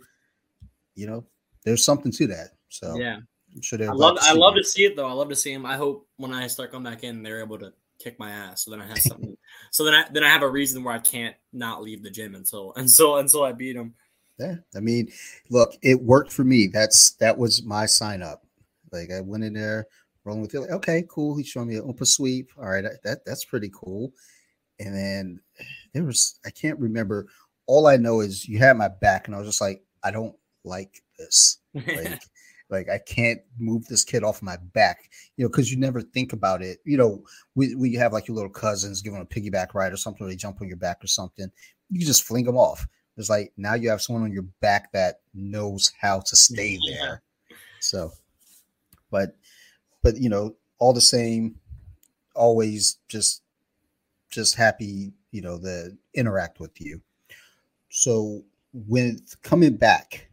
[0.95, 1.25] You know,
[1.63, 2.49] there's something to that.
[2.69, 3.17] So, yeah.
[3.55, 5.07] I'm sure I love I love to see it though.
[5.07, 5.65] I love to see them.
[5.65, 8.65] I hope when I start coming back in, they're able to kick my ass.
[8.65, 9.37] So then I have something.
[9.71, 12.35] so then I then I have a reason where I can't not leave the gym
[12.35, 13.93] until until until I beat them.
[14.37, 15.11] Yeah, I mean,
[15.49, 16.67] look, it worked for me.
[16.67, 18.45] That's that was my sign up.
[18.91, 19.87] Like I went in there
[20.25, 20.61] rolling with it.
[20.61, 21.37] Like, okay, cool.
[21.37, 22.49] He's showing me an Oompa sweep.
[22.57, 24.11] All right, that that's pretty cool.
[24.79, 25.39] And then
[25.93, 27.27] there was I can't remember.
[27.67, 30.35] All I know is you had my back, and I was just like, I don't
[30.65, 31.59] like this.
[31.73, 32.21] Like,
[32.69, 36.33] like I can't move this kid off my back, you know, because you never think
[36.33, 36.79] about it.
[36.85, 37.23] You know,
[37.55, 40.35] we, we have like your little cousins giving a piggyback ride or something, or they
[40.35, 41.49] jump on your back or something.
[41.89, 42.85] You just fling them off.
[43.17, 47.21] It's like now you have someone on your back that knows how to stay there.
[47.79, 48.11] So,
[49.09, 49.35] but,
[50.01, 51.55] but you know, all the same,
[52.35, 53.41] always just,
[54.29, 57.01] just happy, you know, to interact with you.
[57.89, 60.27] So, with coming back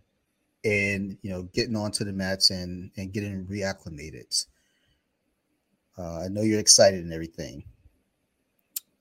[0.64, 4.46] and you know getting onto the mats and and getting reacclimated.
[5.98, 7.64] Uh, I know you're excited and everything.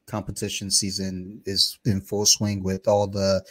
[0.08, 3.44] Competition season is in full swing with all the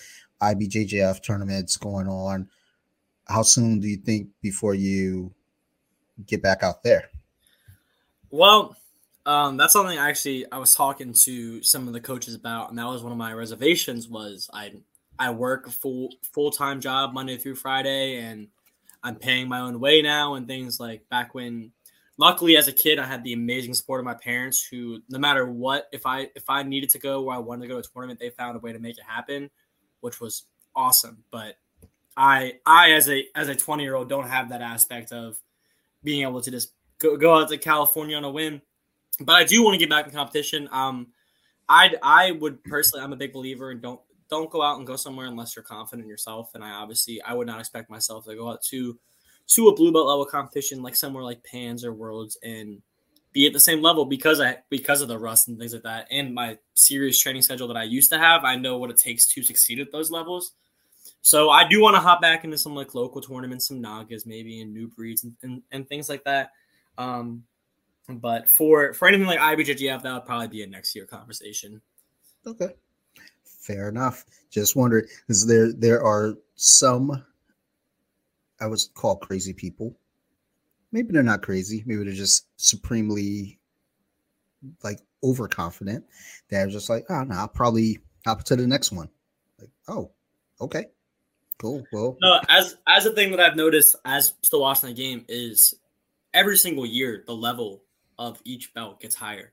[0.42, 2.48] IBJJF tournaments going on.
[3.28, 5.32] How soon do you think before you
[6.26, 7.10] get back out there?
[8.30, 8.76] Well,
[9.26, 12.86] um, that's something actually I was talking to some of the coaches about, and that
[12.86, 14.08] was one of my reservations.
[14.08, 14.72] Was I
[15.18, 18.48] I work a full full time job Monday through Friday, and
[19.02, 21.72] I'm paying my own way now, and things like back when.
[22.20, 25.50] Luckily, as a kid, I had the amazing support of my parents, who no matter
[25.50, 27.92] what, if I if I needed to go where I wanted to go to a
[27.92, 29.48] tournament, they found a way to make it happen,
[30.00, 30.44] which was
[30.76, 31.24] awesome.
[31.30, 31.54] But
[32.18, 35.40] I I as a as a 20 year old don't have that aspect of
[36.04, 38.60] being able to just go, go out to California on a whim.
[39.20, 40.68] But I do want to get back in competition.
[40.72, 41.06] Um,
[41.70, 44.96] I I would personally, I'm a big believer and don't don't go out and go
[44.96, 46.50] somewhere unless you're confident in yourself.
[46.54, 48.98] And I obviously I would not expect myself to go out to
[49.50, 52.80] to a blue belt level competition like somewhere like Pans or Worlds and
[53.32, 56.08] be at the same level because I because of the rust and things like that
[56.10, 58.44] and my serious training schedule that I used to have.
[58.44, 60.52] I know what it takes to succeed at those levels.
[61.22, 64.60] So I do want to hop back into some like local tournaments, some Nagas maybe
[64.60, 66.50] and new breeds and, and, and things like that.
[66.98, 67.44] Um,
[68.08, 71.80] but for for anything like IBJJF, that would probably be a next year conversation.
[72.46, 72.70] Okay
[73.60, 74.24] fair enough.
[74.50, 77.24] Just wondered because there there are some
[78.60, 79.96] I would call crazy people.
[80.92, 81.82] Maybe they're not crazy.
[81.86, 83.58] Maybe they're just supremely
[84.82, 86.04] like overconfident.
[86.48, 89.08] They're just like, oh no, I'll probably hop to the next one.
[89.58, 90.10] Like, oh,
[90.60, 90.86] okay.
[91.58, 91.84] Cool.
[91.92, 95.74] Well no, as as a thing that I've noticed as still watching the game is
[96.32, 97.82] every single year the level
[98.18, 99.52] of each belt gets higher.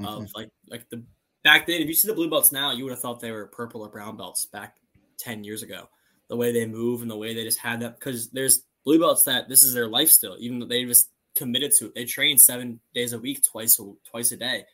[0.00, 0.06] Mm-hmm.
[0.06, 1.02] Of like like the
[1.42, 3.46] back then, if you see the blue belts now, you would have thought they were
[3.46, 4.76] purple or brown belts back
[5.18, 5.88] 10 years ago.
[6.28, 9.24] The way they move and the way they just had that, because there's blue belts
[9.24, 11.94] that this is their life still, even though they just committed to it.
[11.94, 14.64] They train seven days a week, twice a, twice a day,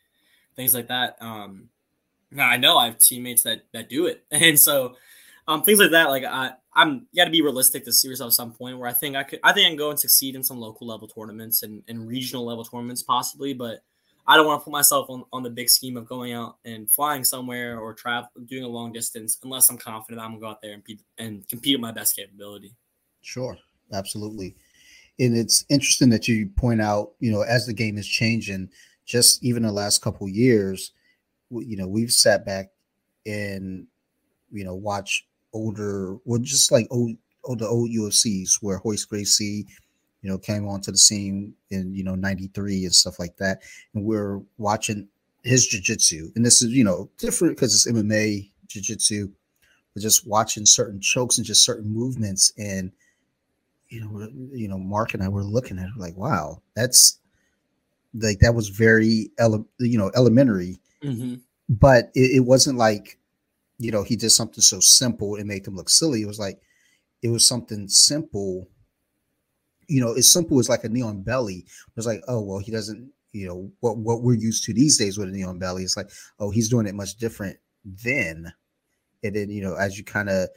[0.56, 1.16] things like that.
[1.20, 1.68] Um,
[2.30, 4.96] now I know I have teammates that that do it, and so
[5.46, 6.08] um, things like that.
[6.08, 8.88] Like I, I'm you got to be realistic to see yourself at some point where
[8.88, 11.06] I think I could, I think I can go and succeed in some local level
[11.06, 13.82] tournaments and, and regional level tournaments possibly, but
[14.26, 16.90] I don't want to put myself on, on the big scheme of going out and
[16.90, 20.62] flying somewhere or travel doing a long distance unless I'm confident I'm gonna go out
[20.62, 20.82] there and
[21.18, 22.74] and compete at my best capability.
[23.20, 23.56] Sure,
[23.92, 24.56] absolutely.
[25.18, 28.70] And it's interesting that you point out, you know, as the game is changing,
[29.04, 30.92] just even the last couple years,
[31.50, 32.70] you know, we've sat back
[33.26, 33.86] and
[34.50, 37.12] you know watch older, well, just like old,
[37.44, 39.66] old the old UFCs where Royce Gracie
[40.24, 43.60] you know, came onto the scene in, you know, 93 and stuff like that.
[43.92, 45.06] And we're watching
[45.42, 46.30] his jiu-jitsu.
[46.34, 49.30] And this is, you know, different because it's MMA jiu-jitsu.
[49.94, 52.54] We're just watching certain chokes and just certain movements.
[52.56, 52.90] And,
[53.90, 57.18] you know, you know, Mark and I were looking at it like, wow, that's
[58.14, 60.78] like that was very ele- you know, elementary.
[61.02, 61.34] Mm-hmm.
[61.68, 63.18] But it, it wasn't like,
[63.78, 66.22] you know, he did something so simple and made him look silly.
[66.22, 66.62] It was like
[67.22, 68.70] it was something simple
[69.88, 71.66] you know, as simple as like a knee on belly.
[71.96, 75.18] It's like, oh well, he doesn't, you know, what what we're used to these days
[75.18, 75.82] with a knee on belly.
[75.82, 78.52] It's like, oh, he's doing it much different then.
[79.22, 80.48] And then, you know, as you kind of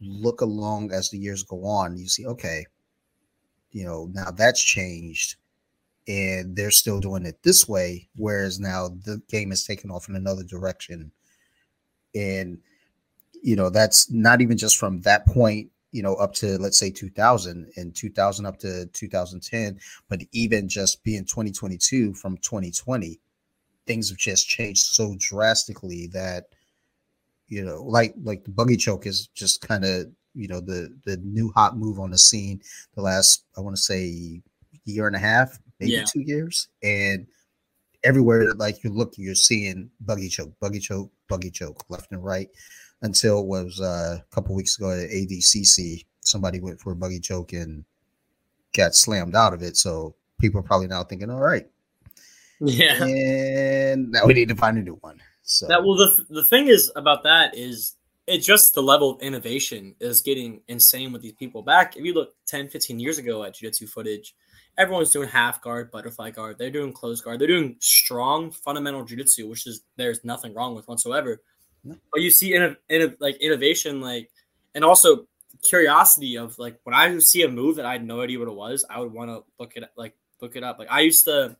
[0.00, 2.66] look along as the years go on, you see, okay,
[3.70, 5.36] you know, now that's changed
[6.08, 10.16] and they're still doing it this way, whereas now the game is taken off in
[10.16, 11.12] another direction.
[12.14, 12.58] And
[13.42, 16.90] you know, that's not even just from that point you know, up to let's say
[16.90, 19.78] 2000 and 2000 up to 2010,
[20.08, 23.20] but even just being 2022 from 2020,
[23.86, 26.46] things have just changed so drastically that
[27.48, 31.18] you know, like like the buggy choke is just kind of you know the the
[31.18, 32.62] new hot move on the scene
[32.94, 34.40] the last I want to say
[34.84, 36.04] year and a half, maybe yeah.
[36.10, 37.26] two years, and
[38.04, 42.48] everywhere like you look you're seeing buggy choke, buggy choke, buggy choke, left and right.
[43.02, 46.06] Until it was uh, a couple weeks ago at ADCC.
[46.20, 47.84] Somebody went for a buggy choke and
[48.74, 49.76] got slammed out of it.
[49.76, 51.66] So people are probably now thinking, all right.
[52.60, 53.04] Yeah.
[53.04, 55.20] And now we need to find a new one.
[55.42, 57.96] So that well the the thing is about that is
[58.28, 61.96] it's just the level of innovation is getting insane with these people back.
[61.96, 64.36] If you look 10, 15 years ago at jiu-jitsu footage,
[64.78, 69.48] everyone's doing half guard, butterfly guard, they're doing close guard, they're doing strong fundamental jiu-jitsu,
[69.48, 71.42] which is there's nothing wrong with whatsoever.
[71.84, 71.96] No.
[72.12, 74.30] But you see in, in like innovation, like
[74.74, 75.26] and also
[75.62, 78.54] curiosity of like when I see a move that I had no idea what it
[78.54, 80.78] was, I would want to look it like look it up.
[80.78, 81.56] Like I used to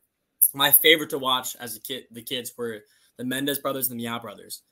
[0.54, 2.80] my favorite to watch as a kid, the kids were
[3.16, 4.62] the Mendes brothers and the Miyao brothers.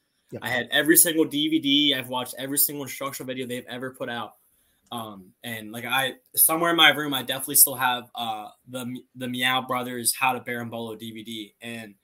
[0.42, 1.98] I had every single DVD.
[1.98, 4.34] I've watched every single instructional video they've ever put out.
[4.92, 9.26] Um, and like I somewhere in my room, I definitely still have uh the the
[9.26, 11.52] Miyao brothers How to Berimbolo DVD.
[11.60, 11.94] And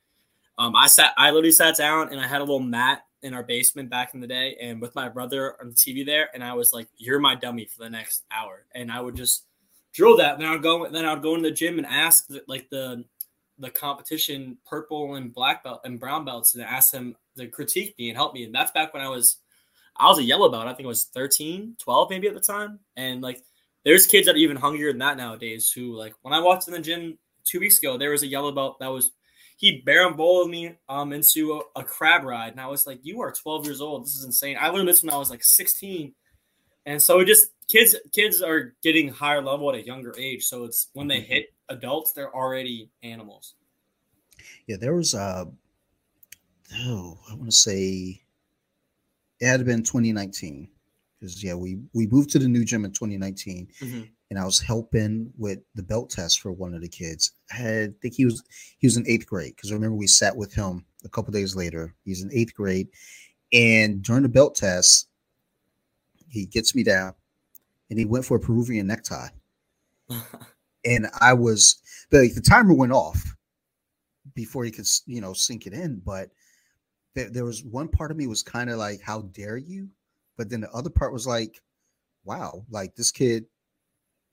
[0.59, 3.43] um, I sat, I literally sat down and I had a little mat in our
[3.43, 6.55] basement back in the day, and with my brother on the TV there, and I
[6.55, 9.47] was like, "You're my dummy for the next hour," and I would just
[9.97, 10.35] drill that.
[10.35, 13.05] And then I'd go, then I'd go in the gym and ask like the
[13.59, 18.11] the competition purple and black belt and brown belts and ask them to critique me
[18.11, 18.45] and help me.
[18.45, 19.39] And that's back when I was
[19.97, 20.67] I was a yellow belt.
[20.67, 22.79] I think I was 13, 12 maybe at the time.
[22.97, 23.43] And like
[23.85, 26.75] there's kids that are even hungrier than that nowadays who like when I walked in
[26.75, 29.13] the gym two weeks ago, there was a yellow belt that was
[29.57, 32.53] he berimboloed me um into a, a, crab ride.
[32.53, 34.05] And I was like, You are 12 years old.
[34.05, 34.57] This is insane.
[34.61, 36.15] I learned this when I was like 16.
[36.85, 40.45] And so it just kids kids are getting higher level at a younger age.
[40.45, 41.33] So it's when they mm-hmm.
[41.33, 43.55] hit adults, they're already animals.
[44.67, 45.47] Yeah, there was uh
[46.81, 48.23] oh, I want to say
[49.41, 50.69] it had been 2019.
[51.19, 54.03] Because yeah, we we moved to the new gym in 2019 mm-hmm.
[54.31, 57.33] and I was helping with the belt test for one of the kids.
[57.53, 58.43] I, had, I think he was
[58.79, 61.57] he was in eighth grade because I remember we sat with him a couple days
[61.57, 61.95] later.
[62.05, 62.89] He's in eighth grade,
[63.53, 65.09] and during the belt test,
[66.29, 67.15] he gets me down
[67.91, 69.29] and he went for a Peruvian necktie.
[70.85, 71.77] and I was
[72.11, 73.35] the the timer went off
[74.35, 76.31] before he could you know sink it in, but
[77.15, 79.89] there, there was one part of me was kind of like, "How dare you?"
[80.37, 81.61] But then the other part was like,
[82.25, 83.47] "Wow, like this kid,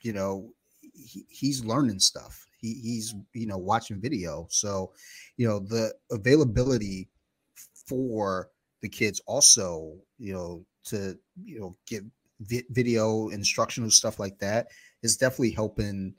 [0.03, 2.45] you know, he, he's learning stuff.
[2.59, 4.91] He, he's you know watching video, so
[5.37, 7.09] you know the availability
[7.87, 8.49] for
[8.81, 12.03] the kids also, you know, to you know get
[12.41, 14.67] vi- video instructional stuff like that
[15.01, 16.13] is definitely helping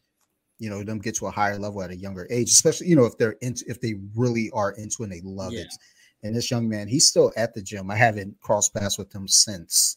[0.58, 3.04] you know them get to a higher level at a younger age especially you know
[3.04, 5.62] if they're into if they really are into and they love yeah.
[5.62, 5.74] it
[6.24, 7.90] and this young man he's still at the gym.
[7.90, 9.96] I haven't crossed paths with him since.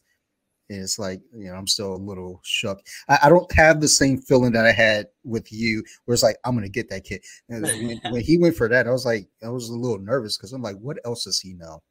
[0.70, 2.82] And it's like you know i'm still a little shook.
[3.08, 6.36] I, I, don't have the same feeling that i had with you where it's like
[6.44, 7.24] i'm gonna get that kid.
[7.48, 10.52] When, when he went for that i was like i was a little nervous because
[10.52, 11.82] i'm like what else does he know?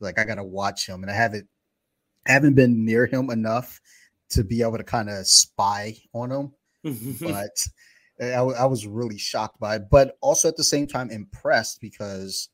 [0.00, 1.48] Like i gotta watch him and i haven't
[2.26, 3.80] I haven't been near him enough
[4.30, 6.52] to be able to kind of spy on him,
[7.20, 7.66] but
[8.20, 9.82] eh, I, I was really shocked by it.
[9.90, 12.48] But also at the same time impressed because,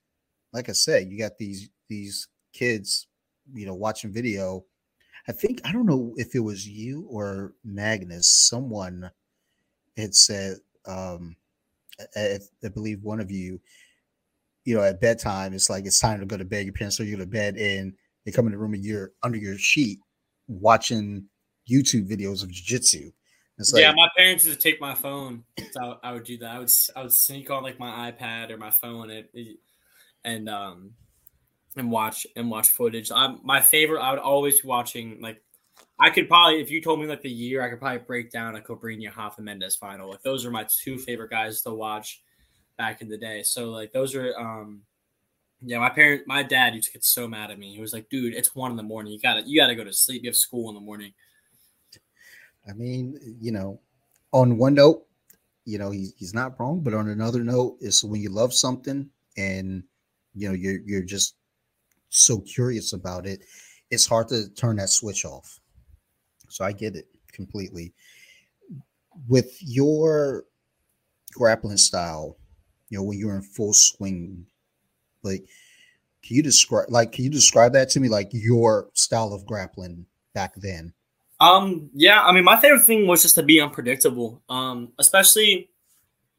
[0.52, 3.06] like I said, you got these these kids,
[3.52, 4.64] you know, watching video.
[5.28, 8.28] I think I don't know if it was you or Magnus.
[8.28, 9.10] Someone
[9.96, 11.36] had said, um,
[12.16, 13.60] I, I believe one of you,
[14.64, 16.64] you know, at bedtime, it's like it's time to go to bed.
[16.64, 17.92] Your parents throw you to bed, and
[18.24, 19.98] they come in the room and you're under your sheet
[20.48, 21.26] watching
[21.70, 23.12] YouTube videos of jiu-jitsu.
[23.72, 25.44] Like, yeah, my parents used to take my phone.
[25.72, 26.50] So I, would do that.
[26.50, 29.26] I would I would sneak on like my iPad or my phone and
[30.24, 30.92] and um
[31.76, 33.10] and watch and watch footage.
[33.12, 34.00] I'm my favorite.
[34.00, 35.42] I would always be watching like
[35.98, 38.56] I could probably if you told me like the year, I could probably break down
[38.56, 40.10] a Cobrinha Rafa Mendes final.
[40.10, 42.22] Like those are my two favorite guys to watch
[42.76, 43.42] back in the day.
[43.42, 44.82] So like those are um
[45.62, 47.74] yeah, my parent, my dad used to get so mad at me.
[47.74, 49.12] He was like, "Dude, it's one in the morning.
[49.12, 50.22] You gotta, you gotta go to sleep.
[50.22, 51.12] You have school in the morning."
[52.68, 53.80] I mean, you know,
[54.32, 55.06] on one note,
[55.64, 59.10] you know, he's he's not wrong, but on another note, it's when you love something
[59.36, 59.82] and
[60.34, 61.34] you know you're you're just
[62.10, 63.44] so curious about it,
[63.90, 65.60] it's hard to turn that switch off.
[66.48, 67.92] So I get it completely.
[69.28, 70.44] With your
[71.32, 72.36] grappling style,
[72.88, 74.46] you know, when you're in full swing
[75.22, 75.44] like,
[76.22, 80.06] can you describe like can you describe that to me, like your style of grappling
[80.34, 80.92] back then?
[81.40, 84.42] Um, yeah, I mean, my favorite thing was just to be unpredictable.
[84.50, 85.70] Um, especially,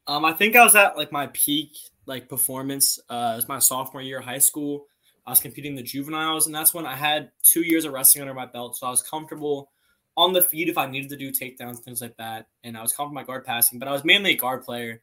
[0.06, 1.72] um, I think I was at like my peak
[2.06, 2.98] like performance.
[3.08, 4.86] Uh, it was my sophomore year of high school.
[5.26, 8.34] I was competing the juveniles, and that's when I had two years of wrestling under
[8.34, 9.70] my belt, so I was comfortable
[10.16, 12.92] on the feet if I needed to do takedowns, things like that, and I was
[12.92, 13.78] comfortable my guard passing.
[13.78, 15.02] But I was mainly a guard player,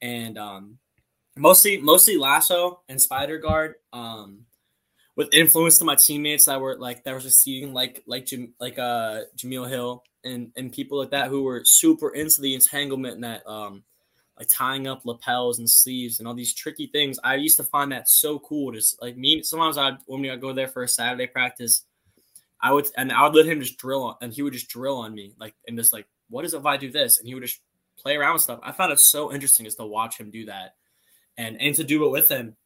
[0.00, 0.78] and um,
[1.36, 3.76] mostly mostly lasso and spider guard.
[3.92, 4.46] Um,
[5.16, 8.78] with influence to my teammates that were like that was receiving like like Jim, like
[8.78, 13.24] uh Jemele Hill and and people like that who were super into the entanglement and
[13.24, 13.82] that um
[14.38, 17.18] like tying up lapels and sleeves and all these tricky things.
[17.22, 18.72] I used to find that so cool.
[18.72, 21.84] Just like me, sometimes I when I go there for a Saturday practice,
[22.60, 24.96] I would and I would let him just drill on, and he would just drill
[24.96, 27.34] on me like and just like what is it if I do this, and he
[27.34, 27.60] would just
[27.98, 28.60] play around with stuff.
[28.62, 30.76] I found it so interesting just to watch him do that,
[31.36, 32.56] and and to do it with him.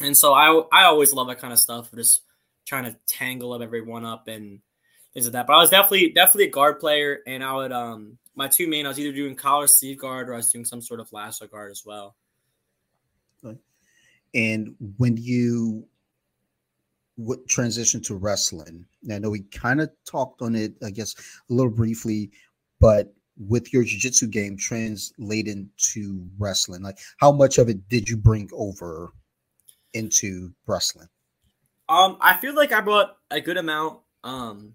[0.00, 2.22] And so I I always love that kind of stuff, just
[2.66, 4.60] trying to tangle up everyone up and
[5.24, 5.46] like that.
[5.46, 8.84] But I was definitely definitely a guard player, and I would um my two main
[8.84, 11.46] I was either doing collar sleeve guard or I was doing some sort of lasso
[11.46, 12.14] guard as well.
[14.34, 15.86] And when you
[17.16, 21.14] what transition to wrestling, now I know we kind of talked on it, I guess,
[21.48, 22.30] a little briefly,
[22.78, 28.18] but with your jiu-jitsu game translating to wrestling, like how much of it did you
[28.18, 29.14] bring over
[29.94, 31.08] into wrestling?
[31.88, 34.00] Um, I feel like I brought a good amount.
[34.22, 34.74] Um,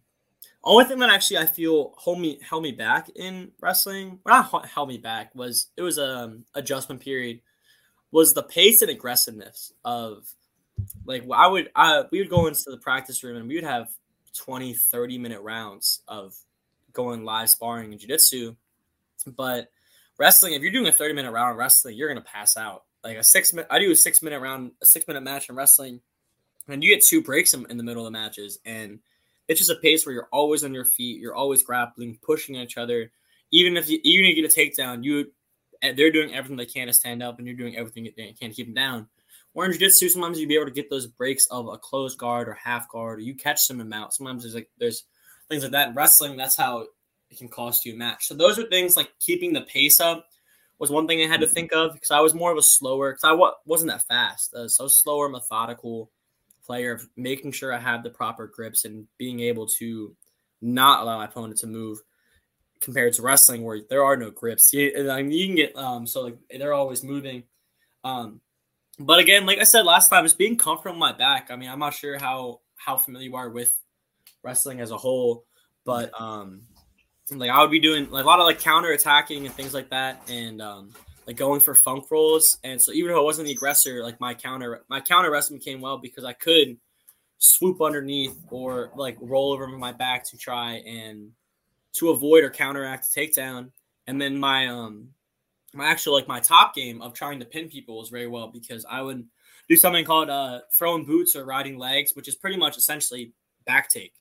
[0.64, 4.90] only thing that actually I feel hold me held me back in wrestling, not held
[4.90, 7.42] me back, was it was a um, adjustment period.
[8.12, 10.28] Was the pace and aggressiveness of
[11.06, 13.90] like I would I we would go into the practice room and we would have
[14.38, 16.36] 20, 30 minute rounds of
[16.94, 18.56] going live sparring in jiu-jitsu.
[19.36, 19.70] But
[20.18, 22.84] wrestling, if you're doing a 30 minute round wrestling, you're gonna pass out.
[23.04, 25.56] Like a six minute I do a six minute round, a six minute match in
[25.56, 26.02] wrestling,
[26.68, 29.00] and you get two breaks in, in the middle of the matches and
[29.52, 32.78] it's just a pace where you're always on your feet, you're always grappling, pushing each
[32.78, 33.12] other.
[33.52, 35.30] Even if you even if you get a takedown, you
[35.82, 38.56] they're doing everything they can to stand up, and you're doing everything they can to
[38.56, 39.08] keep them down.
[39.54, 42.48] Or in jiu-jitsu, sometimes you'd be able to get those breaks of a closed guard
[42.48, 44.14] or half guard, or you catch and out.
[44.14, 45.04] Sometimes there's like there's
[45.50, 45.90] things like that.
[45.90, 46.86] In wrestling, that's how
[47.30, 48.28] it can cost you a match.
[48.28, 50.28] So those are things like keeping the pace up
[50.80, 53.12] was one thing I had to think of because I was more of a slower
[53.12, 54.54] because I w- wasn't that fast.
[54.54, 56.10] Uh, so slower, methodical
[56.72, 60.16] player of making sure I have the proper grips and being able to
[60.62, 62.00] not allow my opponent to move
[62.80, 64.72] compared to wrestling where there are no grips.
[64.72, 67.44] You, I mean, you can get um so like they're always moving.
[68.06, 68.40] Um
[68.98, 71.52] but again, like I said last time, it's being comfortable on my back.
[71.52, 73.78] I mean, I'm not sure how how familiar you are with
[74.42, 75.44] wrestling as a whole,
[75.84, 76.62] but um
[77.32, 79.90] like I would be doing like a lot of like counter attacking and things like
[79.90, 80.94] that and um
[81.32, 82.58] like going for funk rolls.
[82.66, 85.80] And so even though I wasn't the aggressor, like my counter my counter wrestling came
[85.80, 86.78] well because I could
[87.38, 91.32] swoop underneath or like roll over my back to try and
[91.94, 93.72] to avoid or counteract a takedown.
[94.08, 95.08] And then my um
[95.74, 98.86] my actual like my top game of trying to pin people was very well because
[98.90, 99.26] I would
[99.70, 103.32] do something called uh throwing boots or riding legs, which is pretty much essentially
[103.66, 104.14] back take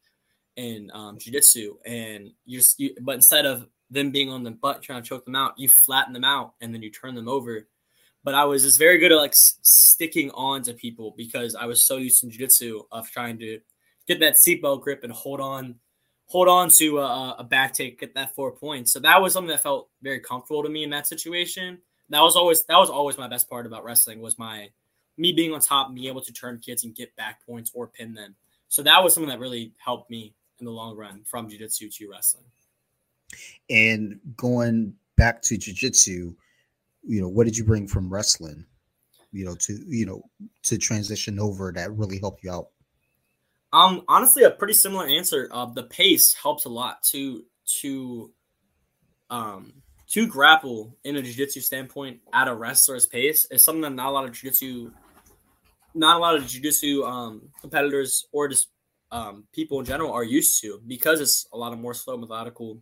[0.54, 4.82] in um, jiu-jitsu and you just you, but instead of them being on the butt
[4.82, 7.66] trying to choke them out, you flatten them out and then you turn them over.
[8.22, 11.66] But I was just very good at like s- sticking on to people because I
[11.66, 13.60] was so used to jiu-jitsu of trying to
[14.06, 15.76] get that seatbelt grip and hold on,
[16.26, 18.92] hold on to a, a back take, get that four points.
[18.92, 21.78] So that was something that felt very comfortable to me in that situation.
[22.10, 24.68] That was always that was always my best part about wrestling was my
[25.16, 28.14] me being on top being able to turn kids and get back points or pin
[28.14, 28.34] them.
[28.68, 32.10] So that was something that really helped me in the long run from jiu-jitsu to
[32.10, 32.44] wrestling.
[33.68, 36.34] And going back to jiu-jitsu,
[37.02, 38.64] you know, what did you bring from wrestling,
[39.32, 40.22] you know, to you know,
[40.64, 42.68] to transition over that really helped you out?
[43.72, 45.48] Um, honestly, a pretty similar answer.
[45.52, 47.44] Uh, the pace helps a lot to
[47.80, 48.32] to
[49.30, 49.72] um
[50.08, 54.10] to grapple in a jiu-jitsu standpoint at a wrestler's pace is something that not a
[54.10, 54.90] lot of jiu-jitsu
[55.94, 58.70] not a lot of jiu-jitsu um competitors or just
[59.12, 62.80] um people in general are used to because it's a lot of more slow methodical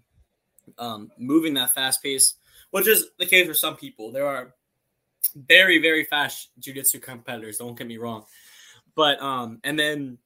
[0.79, 2.35] um, moving that fast pace,
[2.71, 4.13] which is the case for some people.
[4.13, 4.55] There are
[5.35, 8.25] very, very fast jiu-jitsu competitors, don't get me wrong.
[8.95, 10.19] But um, and then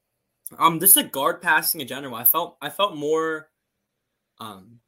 [0.59, 3.49] um just the guard passing in general, I felt I felt more
[4.39, 4.79] um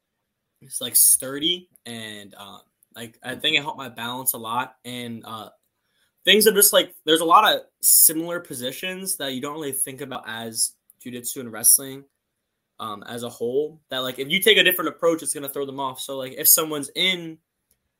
[0.60, 2.58] it's like sturdy and uh,
[2.94, 5.50] like I think it helped my balance a lot and uh
[6.24, 10.00] things are just like there's a lot of similar positions that you don't really think
[10.00, 12.04] about as jiu-jitsu and wrestling
[12.78, 15.48] um, as a whole that like if you take a different approach it's going to
[15.48, 17.38] throw them off so like if someone's in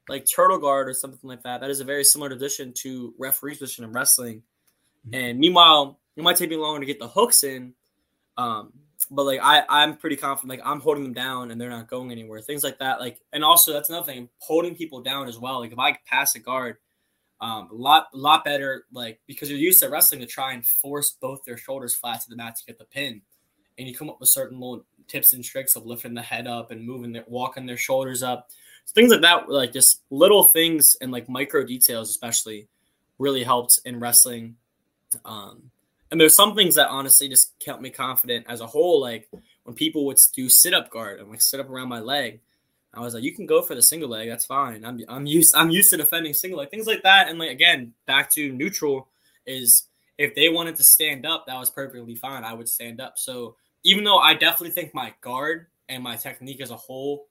[0.08, 3.58] like turtle guard or something like that that is a very similar position to referee's
[3.58, 4.42] position in wrestling
[5.06, 5.14] mm-hmm.
[5.14, 7.72] and meanwhile it might take me longer to get the hooks in
[8.38, 8.72] um,
[9.10, 12.10] but like I, I'm pretty confident, like I'm holding them down and they're not going
[12.10, 12.40] anywhere.
[12.40, 13.00] Things like that.
[13.00, 15.60] Like, and also that's another thing, holding people down as well.
[15.60, 16.76] Like if I pass a guard,
[17.40, 21.16] um, a lot, lot better, like because you're used to wrestling to try and force
[21.20, 23.22] both their shoulders flat to the mat to get the pin
[23.78, 26.70] and you come up with certain little tips and tricks of lifting the head up
[26.70, 28.48] and moving their walking their shoulders up
[28.84, 32.68] so things like that like just little things and like micro details especially
[33.18, 34.56] really helped in wrestling
[35.24, 35.70] um
[36.10, 39.00] And there's some things that honestly just kept me confident as a whole.
[39.00, 39.28] Like
[39.64, 42.40] when people would do sit up guard and like sit up around my leg,
[42.94, 44.28] I was like, you can go for the single leg.
[44.28, 44.84] That's fine.
[44.84, 47.28] I'm I'm used I'm used to defending single leg things like that.
[47.28, 49.08] And like again, back to neutral
[49.46, 52.44] is if they wanted to stand up, that was perfectly fine.
[52.44, 53.18] I would stand up.
[53.18, 53.56] So
[53.86, 57.28] even though I definitely think my guard and my technique as a whole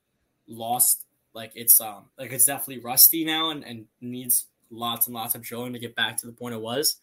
[0.48, 5.36] lost, like it's um like it's definitely rusty now and, and needs lots and lots
[5.36, 6.98] of drilling to get back to the point it was.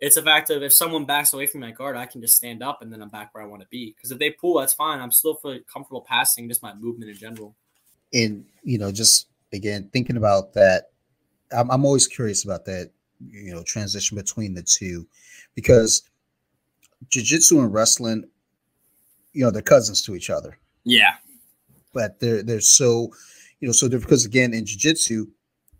[0.00, 2.62] It's a fact of if someone backs away from my guard, I can just stand
[2.62, 3.94] up and then I'm back where I want to be.
[3.96, 5.00] Because if they pull, that's fine.
[5.00, 7.54] I'm still feel comfortable passing, just my movement in general
[8.12, 10.90] and you know, just again thinking about that,
[11.56, 12.90] I'm, I'm always curious about that.
[13.30, 15.06] You know, transition between the two,
[15.54, 16.02] because
[17.08, 18.24] jiu-jitsu and wrestling,
[19.36, 20.58] you know, they're cousins to each other.
[20.84, 21.14] Yeah,
[21.92, 23.10] but they're they're so,
[23.60, 25.26] you know, so because again in jiu-jitsu,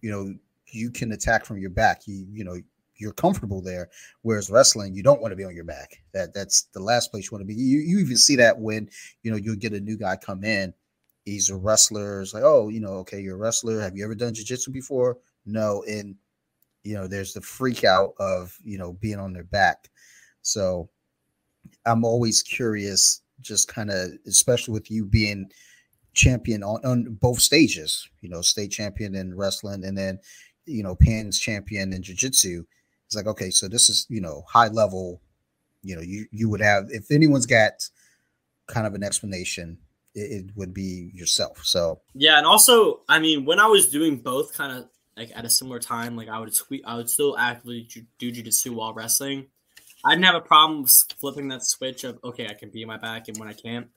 [0.00, 0.34] you know,
[0.66, 2.06] you can attack from your back.
[2.06, 2.56] You you know
[2.96, 3.88] you're comfortable there.
[4.22, 6.02] Whereas wrestling, you don't want to be on your back.
[6.12, 7.54] That that's the last place you want to be.
[7.54, 8.88] You you even see that when
[9.22, 10.72] you know you'll get a new guy come in
[11.26, 12.22] he's a wrestler.
[12.22, 13.80] It's like, oh, you know, okay, you're a wrestler.
[13.80, 15.18] Have you ever done jiu-jitsu before?
[15.44, 15.82] No.
[15.86, 16.14] And
[16.84, 19.90] you know, there's the freak out of you know being on their back.
[20.42, 20.88] So
[21.84, 25.50] I'm always curious, just kind of, especially with you being
[26.14, 30.18] champion on, on both stages, you know, state champion in wrestling and then,
[30.64, 32.64] you know, Pan's champion in jiu-jitsu.
[33.06, 35.20] It's like, okay, so this is, you know, high level,
[35.82, 37.88] you know, you you would have if anyone's got
[38.66, 39.78] kind of an explanation
[40.16, 41.60] it, would be yourself.
[41.64, 45.44] So yeah, and also, I mean, when I was doing both, kind of like at
[45.44, 49.46] a similar time, like I would tweet, I would still actively do jujitsu while wrestling.
[50.06, 50.86] I didn't have a problem
[51.18, 53.88] flipping that switch of okay, I can be in my back and when I can't.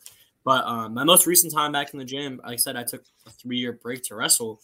[0.43, 3.03] But um, my most recent time back in the gym, like I said, I took
[3.27, 4.59] a three year break to wrestle.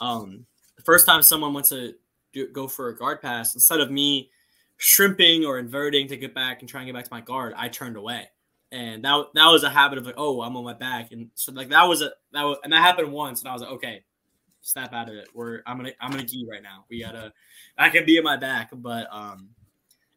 [0.00, 1.94] Um, the first time someone went to
[2.32, 4.30] do, go for a guard pass, instead of me
[4.76, 7.68] shrimping or inverting to get back and try and get back to my guard, I
[7.68, 8.28] turned away
[8.72, 11.52] and that that was a habit of like, oh, I'm on my back, and so
[11.52, 14.02] like that was a that was and that happened once, and I was like, okay,
[14.62, 15.28] snap out of it.
[15.34, 16.86] We're I'm gonna I'm gonna gi right now.
[16.88, 17.32] We gotta
[17.76, 19.50] I can be in my back, but um,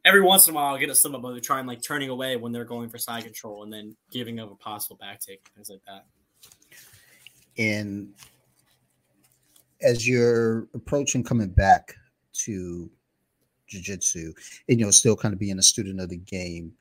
[0.05, 2.37] every once in a while I'll get a slip up of trying like turning away
[2.37, 5.69] when they're going for side control and then giving up a possible back take things
[5.69, 6.05] like that.
[7.57, 8.13] And
[9.81, 11.95] as you're approaching coming back
[12.33, 12.89] to
[13.67, 14.31] jiu-jitsu
[14.69, 16.71] and you know still kind of being a student of the game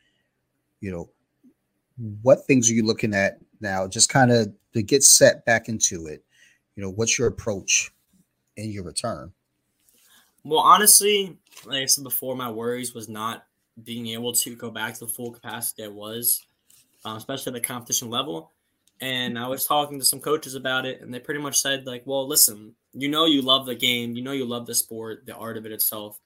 [0.81, 1.09] you know
[2.23, 6.07] what things are you looking at now just kind of to get set back into
[6.07, 6.23] it
[6.77, 7.91] you know what's your approach
[8.57, 9.33] in your return
[10.45, 11.37] well honestly
[11.67, 13.47] like i said before my worries was not
[13.83, 16.47] being able to go back to the full capacity i was
[17.05, 18.53] um, especially at the competition level
[19.01, 22.03] and i was talking to some coaches about it and they pretty much said like
[22.07, 25.35] well listen you know you love the game you know you love the sport the
[25.35, 26.21] art of it itself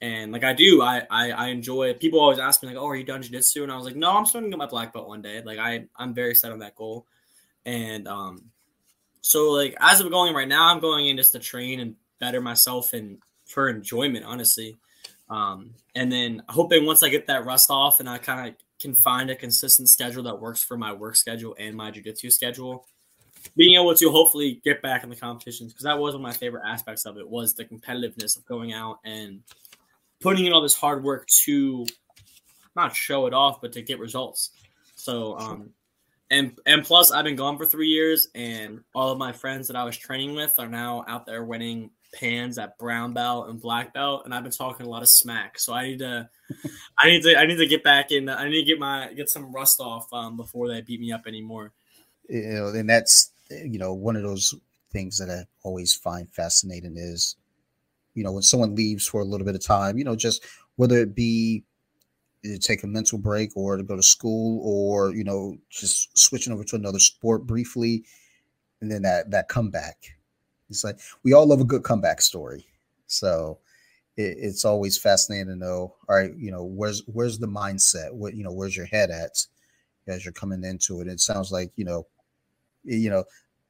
[0.00, 1.88] and like I do, I, I I enjoy.
[1.88, 2.00] It.
[2.00, 4.16] People always ask me like, "Oh, are you done jiu-jitsu?" And I was like, "No,
[4.16, 6.60] I'm starting to get my black belt one day." Like I I'm very set on
[6.60, 7.06] that goal,
[7.66, 8.44] and um,
[9.22, 12.40] so like as of going right now, I'm going in just to train and better
[12.40, 13.18] myself and
[13.48, 14.78] for enjoyment, honestly.
[15.30, 18.94] Um, and then hoping once I get that rust off and I kind of can
[18.94, 22.86] find a consistent schedule that works for my work schedule and my jiu-jitsu schedule,
[23.56, 26.32] being able to hopefully get back in the competitions because that was one of my
[26.32, 29.40] favorite aspects of it was the competitiveness of going out and
[30.20, 31.84] putting in all this hard work to
[32.76, 34.50] not show it off, but to get results.
[34.94, 35.70] So, um,
[36.30, 39.76] and and plus, I've been gone for three years, and all of my friends that
[39.76, 43.92] I was training with are now out there winning pans at brown belt and black
[43.94, 45.58] belt, and I've been talking a lot of smack.
[45.58, 46.28] So I need to,
[46.98, 48.28] I need to, I need to get back in.
[48.28, 51.26] I need to get my get some rust off um, before they beat me up
[51.26, 51.72] anymore.
[52.28, 54.54] You know, and that's you know one of those
[54.92, 57.36] things that I always find fascinating is
[58.18, 60.44] you know, when someone leaves for a little bit of time, you know, just
[60.74, 61.62] whether it be
[62.44, 66.52] to take a mental break or to go to school or, you know, just switching
[66.52, 68.02] over to another sport briefly
[68.80, 70.17] and then that that comeback.
[70.70, 72.66] It's like we all love a good comeback story.
[73.06, 73.58] So
[74.16, 78.12] it, it's always fascinating to know, all right, you know, where's where's the mindset?
[78.12, 79.44] What you know, where's your head at
[80.06, 81.08] as you're coming into it?
[81.08, 82.06] It sounds like, you know,
[82.84, 83.24] you know,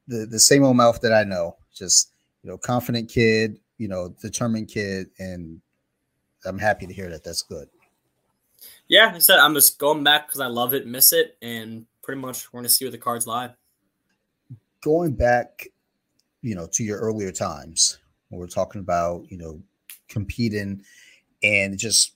[0.07, 4.15] the the same old mouth that I know, just you know, confident kid, you know,
[4.21, 5.61] determined kid, and
[6.45, 7.23] I'm happy to hear that.
[7.23, 7.69] That's good.
[8.87, 12.21] Yeah, I said I'm just going back because I love it, miss it, and pretty
[12.21, 13.51] much want to see where the cards lie.
[14.81, 15.67] Going back,
[16.41, 19.61] you know, to your earlier times, when we're talking about, you know,
[20.07, 20.81] competing
[21.43, 22.13] and just,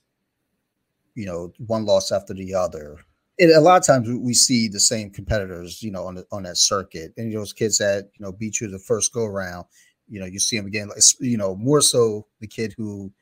[1.14, 2.98] you know, one loss after the other.
[3.38, 6.44] And a lot of times we see the same competitors, you know, on the, on
[6.44, 9.64] that circuit, and those kids that you know beat you the first go around,
[10.08, 13.12] you know, you see them again, like you know, more so the kid who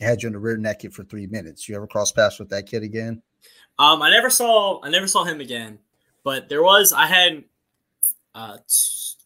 [0.00, 1.68] had you in the rear naked for three minutes.
[1.68, 3.22] You ever cross paths with that kid again?
[3.78, 5.78] Um, I never saw I never saw him again,
[6.22, 7.44] but there was I had
[8.34, 9.16] uh t-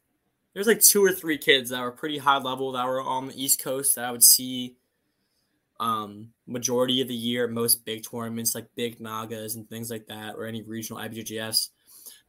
[0.54, 3.42] there's like two or three kids that were pretty high level that were on the
[3.42, 4.76] East Coast that I would see
[5.80, 10.36] um majority of the year most big tournaments like big Nagas and things like that
[10.36, 11.70] or any regional IBJJFs.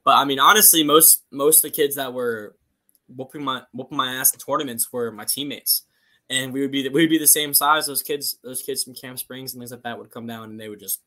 [0.03, 2.55] But I mean honestly most most of the kids that were
[3.07, 5.83] whooping my whooping my ass in tournaments were my teammates.
[6.29, 7.85] And we would be we would be the same size.
[7.85, 10.59] Those kids, those kids from Camp Springs and things like that would come down and
[10.59, 11.01] they would just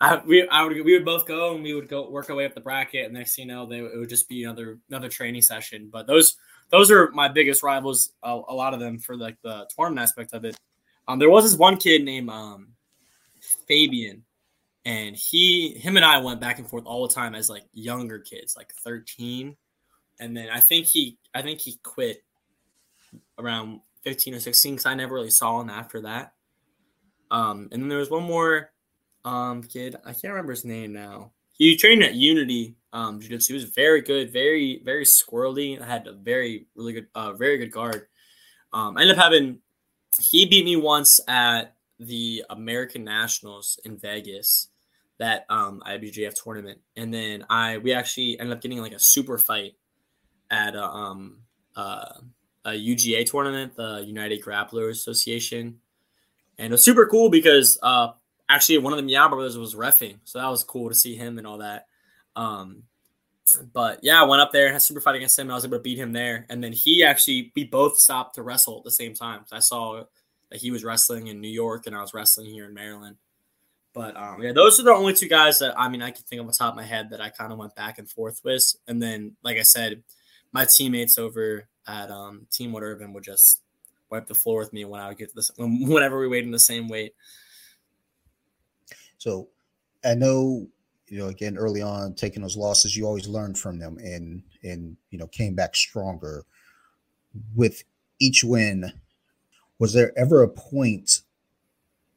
[0.00, 2.44] I, we, I would, we would both go and we would go work our way
[2.44, 3.06] up the bracket.
[3.06, 5.88] And next thing you know, they, it would just be another, another training session.
[5.90, 6.36] But those,
[6.70, 8.12] those are my biggest rivals.
[8.22, 10.58] A, a lot of them for like the tournament aspect of it.
[11.08, 12.68] Um, there was this one kid named um,
[13.66, 14.24] Fabian,
[14.84, 18.18] and he, him and I went back and forth all the time as like younger
[18.18, 19.56] kids, like 13.
[20.20, 22.22] And then I think he, I think he quit
[23.38, 26.34] around 15 or 16 because I never really saw him after that.
[27.30, 28.70] Um, and then there was one more
[29.26, 29.96] um kid.
[30.04, 31.32] I can't remember his name now.
[31.52, 33.52] He trained at Unity um Jiu-Jitsu.
[33.52, 35.80] He was very good, very very squirrely.
[35.80, 38.06] I had a very really good, uh, very good guard.
[38.72, 39.58] Um, I ended up having
[40.18, 44.68] he beat me once at the American Nationals in Vegas,
[45.18, 49.38] that um IBJJF tournament, and then I we actually ended up getting like a super
[49.38, 49.74] fight
[50.50, 51.38] at a um
[51.74, 52.20] uh,
[52.64, 55.78] a UGA tournament, the United Grapplers Association,
[56.58, 58.12] and it was super cool because uh
[58.48, 61.38] actually one of the Miyao brothers was refing, so that was cool to see him
[61.38, 61.86] and all that.
[62.34, 62.82] Um,
[63.72, 65.54] but yeah, I went up there and had a super fight against him, and I
[65.54, 66.46] was able to beat him there.
[66.48, 69.42] And then he actually, we both stopped to wrestle at the same time.
[69.46, 70.02] So I saw
[70.50, 73.16] that he was wrestling in New York, and I was wrestling here in Maryland.
[73.94, 76.40] But um, yeah, those are the only two guys that I mean I can think
[76.40, 78.74] of on top of my head that I kind of went back and forth with.
[78.86, 80.02] And then, like I said,
[80.52, 83.62] my teammates over at um, Team Lloyd Irvin would just
[84.10, 86.58] wipe the floor with me when I would get this whenever we weighed in the
[86.58, 87.14] same weight.
[89.18, 89.48] So
[90.04, 90.68] I know,
[91.08, 94.96] you know, again, early on taking those losses, you always learned from them and and
[95.10, 96.44] you know came back stronger.
[97.54, 97.84] With
[98.18, 98.92] each win,
[99.78, 101.20] was there ever a point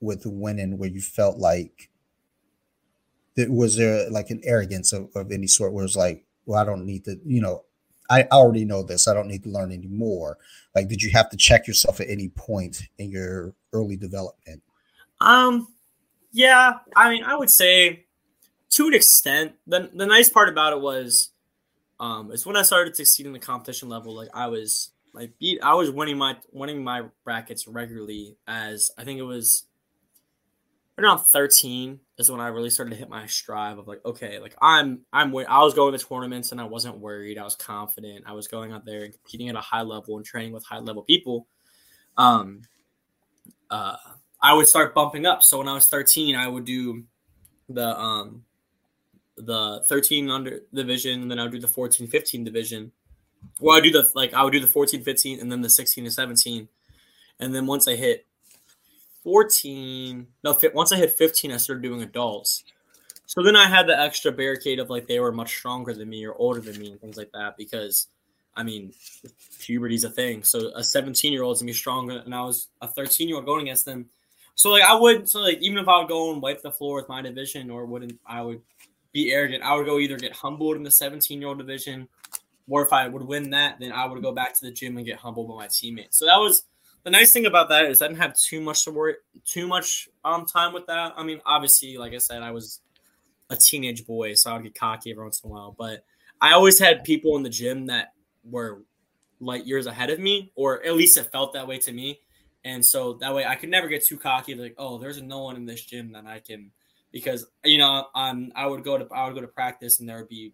[0.02, 1.90] with winning where you felt like
[3.36, 6.66] that was there like an arrogance of, of any sort where it's like, well, I
[6.66, 7.64] don't need to, you know,
[8.10, 9.08] I already know this.
[9.08, 10.38] I don't need to learn anymore.
[10.76, 14.64] Like, did you have to check yourself at any point in your early development?
[15.22, 15.68] Um,
[16.32, 18.06] yeah, I mean, I would say
[18.72, 19.54] to an extent.
[19.68, 21.32] The the nice part about it was,
[22.00, 24.16] um, is when I started succeeding the competition level.
[24.16, 28.38] Like I was like beat, I was winning my winning my brackets regularly.
[28.48, 29.66] As I think it was
[30.98, 34.56] around 13 is when I really started to hit my stride of like, okay, like
[34.62, 37.38] I'm I'm I was going to tournaments and I wasn't worried.
[37.38, 38.26] I was confident.
[38.28, 40.80] I was going out there and competing at a high level and training with high
[40.80, 41.48] level people.
[42.18, 42.62] Um,
[43.70, 43.96] uh,
[44.42, 45.44] I would start bumping up.
[45.44, 47.04] So when I was 13, I would do
[47.68, 48.44] the um
[49.38, 52.92] the 13 under division, and then I would do the 14, 15 division.
[53.60, 56.04] Well, I do the like I would do the 14, 15, and then the 16
[56.04, 56.68] to 17.
[57.40, 58.26] And then once I hit
[59.24, 62.64] 14, no, once I hit 15, I started doing adults.
[63.26, 66.26] So then I had the extra barricade of like they were much stronger than me
[66.26, 68.08] or older than me and things like that because
[68.56, 68.92] I mean,
[69.60, 70.44] puberty's a thing.
[70.44, 73.46] So a 17 year old's gonna be stronger, and I was a 13 year old
[73.46, 74.10] going against them.
[74.60, 76.98] So like I would so like even if I would go and wipe the floor
[76.98, 78.62] with my division or wouldn't I would
[79.14, 79.64] be arrogant.
[79.64, 82.10] I would go either get humbled in the 17 year old division,
[82.68, 85.06] or if I would win that, then I would go back to the gym and
[85.06, 86.18] get humbled by my teammates.
[86.18, 86.64] So that was
[87.06, 90.10] the nice thing about that is I didn't have too much to worry too much
[90.26, 91.14] um time with that.
[91.16, 92.82] I mean, obviously, like I said, I was
[93.50, 95.74] a teenage boy, so I would get cocky every once in a while.
[95.80, 96.04] But
[96.42, 98.12] I always had people in the gym that
[98.44, 98.84] were
[99.40, 102.20] light years ahead of me, or at least it felt that way to me.
[102.66, 105.56] And so that way I could never get too cocky, like, oh, there's no one
[105.56, 106.72] in this gym that I can
[107.12, 110.18] because you know, um I would go to I would go to practice and there
[110.18, 110.54] would be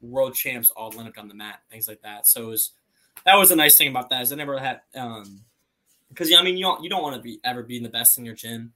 [0.00, 2.26] world champs all lined up on the mat, things like that.
[2.26, 2.72] So it was
[3.24, 5.40] that was a nice thing about that is I never had um
[6.08, 8.24] because I mean you don't you don't want to be ever being the best in
[8.24, 8.72] your gym.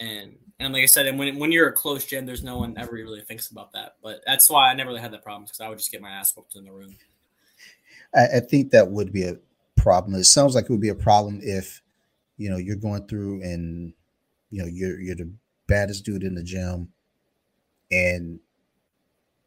[0.00, 2.74] And and like I said, and when when you're a close gym, there's no one
[2.78, 3.96] ever really thinks about that.
[4.02, 6.10] But that's why I never really had that problem because I would just get my
[6.10, 6.96] ass whooped in the room.
[8.14, 9.36] I, I think that would be a
[9.76, 10.14] problem.
[10.14, 11.81] It sounds like it would be a problem if
[12.42, 13.94] you know you're going through and
[14.50, 15.32] you know you're you're the
[15.68, 16.88] baddest dude in the gym
[17.92, 18.40] and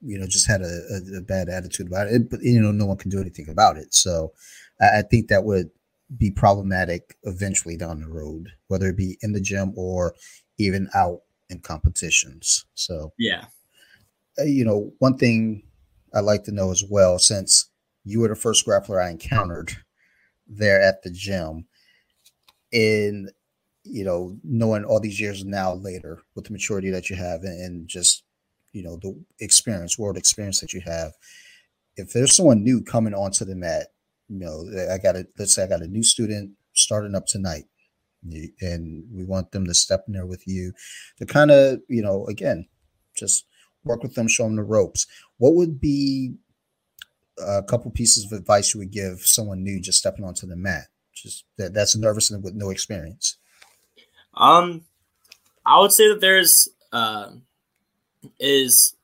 [0.02, 2.86] you know just had a, a, a bad attitude about it but you know no
[2.86, 3.94] one can do anything about it.
[3.94, 4.32] So
[4.80, 5.72] I, I think that would
[6.18, 10.16] be problematic eventually down the road whether it be in the gym or
[10.58, 12.66] even out in competitions.
[12.76, 13.46] So yeah.
[14.40, 15.64] uh, you know one thing
[16.14, 17.70] i'd like to know as well since
[18.06, 19.76] you were the first grappler i encountered
[20.48, 21.66] there at the gym
[22.76, 23.32] and
[23.86, 27.62] you know, knowing all these years now later with the maturity that you have and,
[27.62, 28.24] and just,
[28.74, 31.14] you know, the experience, world experience that you have,
[31.96, 33.88] if there's someone new coming onto the mat,
[34.28, 37.66] you know, I got a, let's say I got a new student starting up tonight
[38.60, 40.74] and we want them to step in there with you
[41.20, 42.68] to kind of, you know, again,
[43.16, 43.46] just
[43.84, 45.06] work with them, show them the ropes.
[45.38, 46.34] What would be
[47.38, 50.88] a couple pieces of advice you would give someone new just stepping onto the mat?
[51.16, 53.38] Just that that's nervous and with no experience.
[54.34, 54.84] Um,
[55.66, 57.32] I would say that there's uh,
[58.40, 58.96] is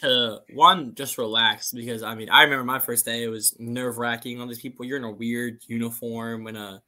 [0.00, 3.98] to one just relax because I mean I remember my first day it was nerve
[3.98, 4.40] wracking.
[4.40, 6.82] All these people, you're in a weird uniform in a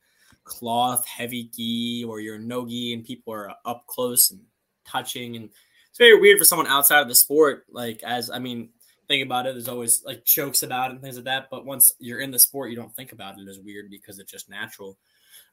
[0.45, 4.41] cloth heavy gi or you're no gi and people are up close and
[4.85, 5.51] touching and
[5.89, 7.65] it's very weird for someone outside of the sport.
[7.71, 8.71] Like as I mean,
[9.11, 9.55] think about it.
[9.55, 11.49] There's always like jokes about it and things like that.
[11.51, 14.31] But once you're in the sport, you don't think about it as weird because it's
[14.31, 14.97] just natural.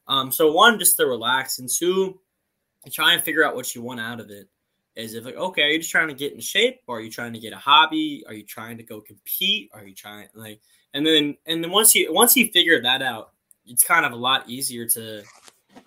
[0.06, 2.20] Um, so one, just to relax, and two,
[2.90, 4.48] try and figure out what you want out of it.
[4.94, 7.10] Is if like, okay, are you just trying to get in shape, or are you
[7.10, 8.24] trying to get a hobby?
[8.26, 9.70] Are you trying to go compete?
[9.74, 10.60] Are you trying like,
[10.94, 13.32] and then and then once you once you figure that out,
[13.66, 15.22] it's kind of a lot easier to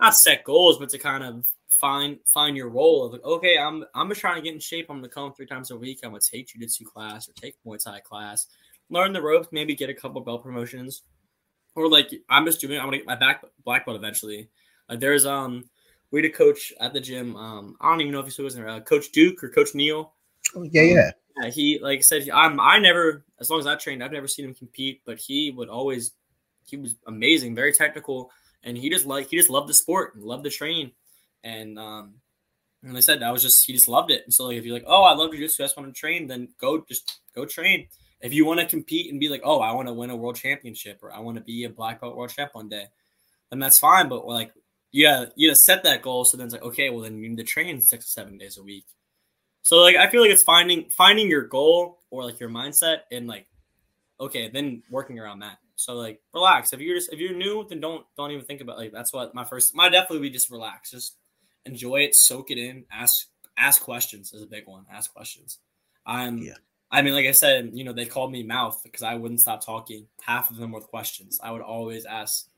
[0.00, 3.84] not set goals, but to kind of find find your role of like, okay, I'm
[3.94, 4.86] I'm just trying to get in shape.
[4.90, 6.00] I'm gonna come three times a week.
[6.04, 8.46] I'm gonna take jujitsu class or take Muay Thai class,
[8.90, 11.02] learn the ropes, maybe get a couple belt promotions,
[11.74, 12.78] or like I'm just doing.
[12.78, 14.48] I'm gonna get my back black belt eventually.
[14.88, 15.64] Like there's um
[16.10, 17.36] we had a coach at the gym.
[17.36, 18.68] Um I don't even know if he still was there.
[18.68, 20.12] Uh, coach Duke or Coach Neil.
[20.54, 21.06] Oh, yeah, yeah.
[21.38, 24.12] Um, yeah, he like I said, I'm I never as long as I trained, I've
[24.12, 26.12] never seen him compete, but he would always
[26.66, 28.30] he was amazing, very technical,
[28.62, 30.92] and he just like he just loved the sport and loved the train.
[31.44, 32.14] And um,
[32.82, 34.22] and I said, I was just he just loved it.
[34.24, 36.26] And so like if you're like, oh, I love jiu-jitsu, I just want to train,
[36.26, 37.88] then go just go train.
[38.20, 40.36] If you want to compete and be like, oh, I want to win a world
[40.36, 42.86] championship or I want to be a black belt world champ one day,
[43.50, 44.08] then that's fine.
[44.08, 44.52] But like,
[44.92, 46.24] yeah, you know, set that goal.
[46.24, 48.58] So then it's like, okay, well then you need to train six or seven days
[48.58, 48.86] a week.
[49.62, 53.26] So like I feel like it's finding finding your goal or like your mindset and
[53.26, 53.46] like,
[54.20, 55.58] okay, then working around that.
[55.76, 56.72] So like relax.
[56.72, 59.34] If you're just if you're new, then don't don't even think about like that's what
[59.34, 60.90] my first my definitely be just relax.
[60.90, 61.16] Just
[61.66, 64.84] enjoy it, soak it in, ask ask questions is a big one.
[64.92, 65.58] Ask questions.
[66.06, 66.54] I'm yeah.
[66.90, 69.64] I mean, like I said, you know, they called me mouth because I wouldn't stop
[69.64, 70.06] talking.
[70.20, 71.40] Half of them were questions.
[71.42, 72.48] I would always ask.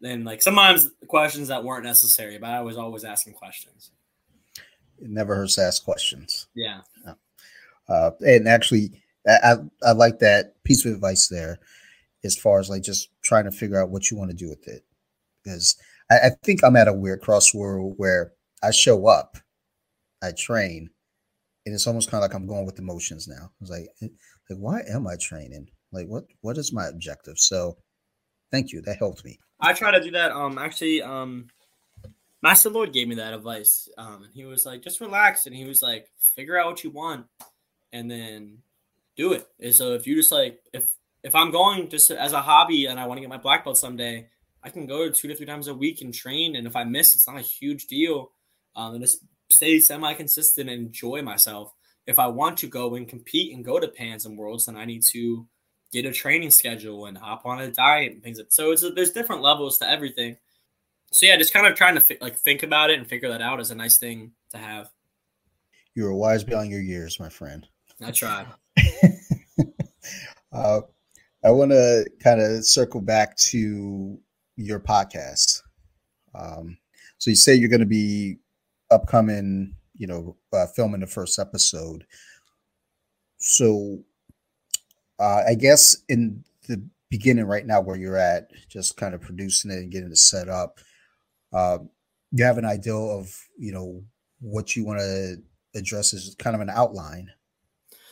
[0.00, 3.92] Then, like sometimes questions that weren't necessary, but I was always asking questions.
[5.00, 6.48] It never hurts to ask questions.
[6.54, 6.80] Yeah.
[7.88, 11.60] Uh, and actually, I, I like that piece of advice there,
[12.24, 14.66] as far as like just trying to figure out what you want to do with
[14.66, 14.84] it,
[15.44, 15.76] because
[16.12, 18.32] I, I think I'm at a weird crossroad where
[18.62, 19.38] I show up,
[20.22, 20.90] I train,
[21.64, 23.50] and it's almost kind of like I'm going with emotions now.
[23.60, 24.08] It's like, eh,
[24.50, 25.68] like, why am I training?
[25.90, 27.38] Like, what what is my objective?
[27.38, 27.78] So,
[28.50, 28.82] thank you.
[28.82, 29.38] That helped me.
[29.60, 30.32] I try to do that.
[30.32, 31.46] Um, actually, um,
[32.42, 33.88] Master Lord gave me that advice.
[33.96, 36.90] Um, and he was like, just relax, and he was like, figure out what you
[36.90, 37.26] want,
[37.92, 38.58] and then
[39.16, 39.46] do it.
[39.60, 40.90] And so if you just like, if
[41.22, 43.78] if I'm going just as a hobby and I want to get my black belt
[43.78, 44.28] someday,
[44.62, 46.56] I can go two to three times a week and train.
[46.56, 48.32] And if I miss, it's not a huge deal.
[48.76, 51.72] Um, and just stay semi consistent and enjoy myself.
[52.06, 54.84] If I want to go and compete and go to Pans and Worlds, then I
[54.84, 55.46] need to
[55.92, 58.38] get a training schedule and hop on a diet and things.
[58.38, 60.36] Like, so it's a, there's different levels to everything.
[61.12, 63.60] So yeah, just kind of trying to like think about it and figure that out
[63.60, 64.90] is a nice thing to have.
[65.94, 67.68] You are wise beyond your years, my friend.
[68.02, 68.46] I tried.
[70.52, 70.80] uh,
[71.44, 74.18] I want to kind of circle back to
[74.56, 75.62] your podcast.
[76.34, 76.78] Um,
[77.18, 78.38] so you say you're going to be
[78.90, 82.04] upcoming, you know, uh, filming the first episode.
[83.38, 83.98] So
[85.18, 89.70] uh, I guess in the beginning, right now, where you're at, just kind of producing
[89.70, 90.80] it and getting it set up,
[91.52, 91.78] uh,
[92.30, 94.02] you have an idea of, you know,
[94.40, 95.36] what you want to
[95.74, 97.30] address as kind of an outline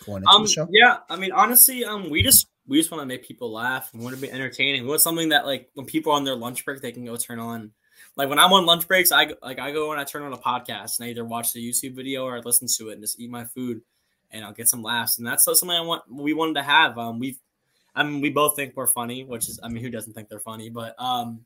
[0.04, 0.68] going into um, the show.
[0.70, 3.90] Yeah, I mean, honestly, um, we just we just want to make people laugh.
[3.92, 4.84] We want to be entertaining.
[4.84, 7.16] We want something that like when people are on their lunch break, they can go
[7.16, 7.72] turn on.
[8.14, 10.38] Like when I'm on lunch breaks, I like I go and I turn on a
[10.38, 13.18] podcast and I either watch the YouTube video or I listen to it and just
[13.18, 13.82] eat my food,
[14.30, 15.18] and I'll get some laughs.
[15.18, 16.04] And that's something I want.
[16.08, 16.96] We wanted to have.
[16.96, 17.40] Um, we've,
[17.96, 20.38] I mean, we both think we're funny, which is, I mean, who doesn't think they're
[20.38, 20.70] funny?
[20.70, 21.44] But um,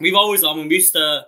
[0.00, 1.24] we've always, I mean, we used to,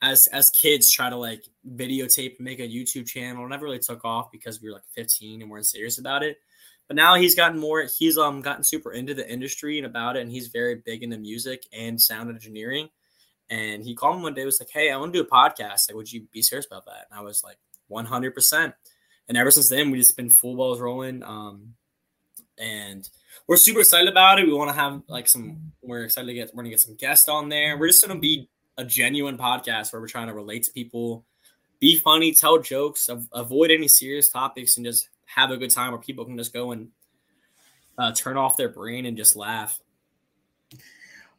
[0.00, 1.42] as as kids, try to like
[1.74, 3.44] videotape and make a YouTube channel.
[3.44, 6.38] It never really took off because we were like 15 and weren't serious about it.
[6.88, 7.86] But now he's gotten more.
[7.98, 11.18] He's um gotten super into the industry and about it, and he's very big into
[11.18, 12.88] music and sound engineering.
[13.50, 15.88] And he called me one day, was like, "Hey, I want to do a podcast.
[15.88, 17.58] Like, would you be serious about that?" And I was like,
[17.88, 18.74] "100 percent."
[19.28, 21.22] And ever since then, we just been full balls rolling.
[21.24, 21.74] Um,
[22.58, 23.08] and
[23.46, 24.46] we're super excited about it.
[24.46, 25.72] We want to have like some.
[25.82, 26.54] We're excited to get.
[26.54, 27.76] We're gonna get some guests on there.
[27.76, 31.24] We're just gonna be a genuine podcast where we're trying to relate to people,
[31.80, 36.00] be funny, tell jokes, avoid any serious topics, and just have a good time where
[36.00, 36.88] people can just go and
[37.98, 39.80] uh, turn off their brain and just laugh.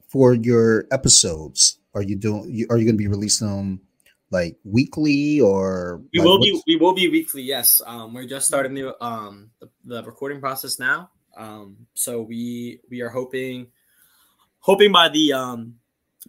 [0.08, 2.66] For your episodes, are you doing?
[2.70, 3.82] Are you going to be releasing them
[4.32, 6.02] like weekly or?
[6.14, 6.62] We like will be.
[6.66, 7.42] We will be weekly.
[7.42, 7.82] Yes.
[7.86, 11.10] Um, we're just starting the um the, the recording process now.
[11.36, 13.68] Um, so we we are hoping
[14.60, 15.76] hoping by the um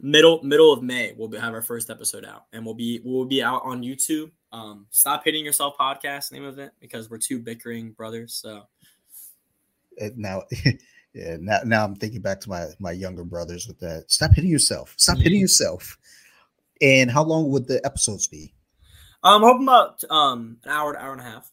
[0.00, 3.42] middle middle of May we'll have our first episode out, and we'll be we'll be
[3.42, 4.30] out on YouTube.
[4.52, 8.34] Um, Stop hitting yourself podcast name of it because we're two bickering brothers.
[8.34, 8.62] So
[10.16, 10.44] now,
[11.14, 14.10] yeah, now now I'm thinking back to my my younger brothers with that.
[14.10, 14.94] Stop hitting yourself.
[14.96, 15.98] Stop hitting yourself.
[16.80, 18.54] And how long would the episodes be?
[19.22, 21.50] I'm hoping about um an hour to hour and a half.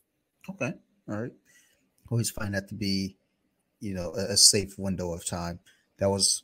[0.49, 0.73] Okay,
[1.09, 1.31] all right.
[2.09, 3.17] Always find that to be,
[3.79, 5.59] you know, a, a safe window of time.
[5.97, 6.43] That was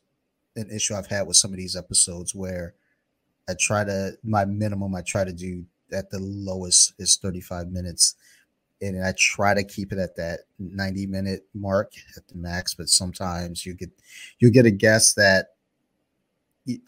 [0.55, 2.73] an issue I've had with some of these episodes where
[3.47, 8.15] I try to my minimum I try to do at the lowest is 35 minutes.
[8.81, 12.89] And I try to keep it at that 90 minute mark at the max but
[12.89, 13.91] sometimes you get
[14.39, 15.49] you get a guess that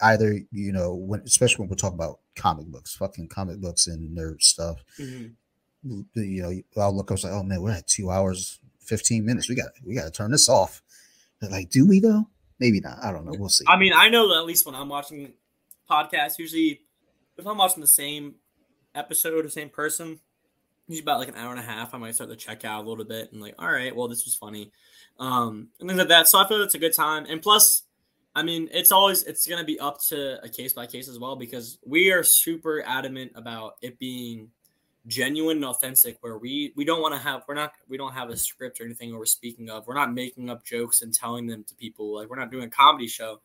[0.02, 4.16] either you know when especially when we're talking about comic books fucking comic books and
[4.16, 4.82] nerd stuff.
[4.98, 6.00] Mm-hmm.
[6.14, 9.48] you know I'll look I was like oh man we're at two hours 15 minutes.
[9.48, 10.82] We got we got to turn this off.
[11.40, 12.28] They're like do we though?
[12.60, 12.98] Maybe not.
[13.02, 13.34] I don't know.
[13.36, 13.64] We'll see.
[13.68, 15.32] I mean I know that at least when I'm watching
[15.90, 16.80] podcasts usually
[17.36, 18.36] if I'm watching the same
[18.94, 20.20] episode, same person,
[20.88, 22.88] usually about like an hour and a half, I might start to check out a
[22.88, 24.70] little bit and like, all right, well, this was funny.
[25.18, 26.28] Um, and things like that.
[26.28, 27.26] So I feel it's a good time.
[27.28, 27.82] And plus,
[28.34, 31.36] I mean, it's always it's gonna be up to a case by case as well
[31.36, 34.50] because we are super adamant about it being
[35.06, 38.30] genuine and authentic where we we don't want to have we're not we don't have
[38.30, 41.62] a script or anything we're speaking of we're not making up jokes and telling them
[41.62, 43.38] to people like we're not doing a comedy show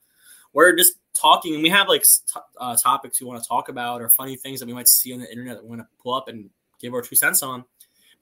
[0.54, 4.02] we're just talking and we have like t- uh, topics we want to talk about
[4.02, 6.14] or funny things that we might see on the internet that we want to pull
[6.14, 7.64] up and give our two cents on.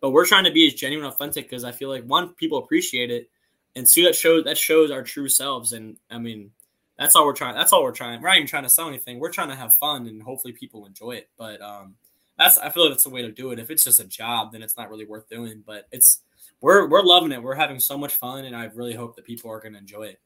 [0.01, 3.09] But we're trying to be as genuine authentic because i feel like one people appreciate
[3.09, 3.29] it
[3.75, 6.51] and two that shows that shows our true selves and i mean
[6.97, 9.19] that's all we're trying that's all we're trying we're not even trying to sell anything
[9.19, 11.95] we're trying to have fun and hopefully people enjoy it but um
[12.37, 13.59] that's i feel like that's the way to do it.
[13.59, 16.21] If it's just a job then it's not really worth doing but it's
[16.61, 19.51] we're we're loving it we're having so much fun and i really hope that people
[19.51, 20.19] are going to enjoy it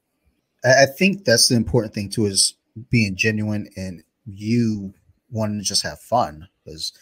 [0.64, 2.54] I think that's the important thing too is
[2.90, 4.94] being genuine and you
[5.30, 6.92] wanting to just have fun because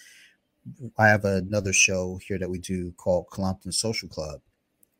[0.99, 4.41] I have another show here that we do called Columpton Social Club.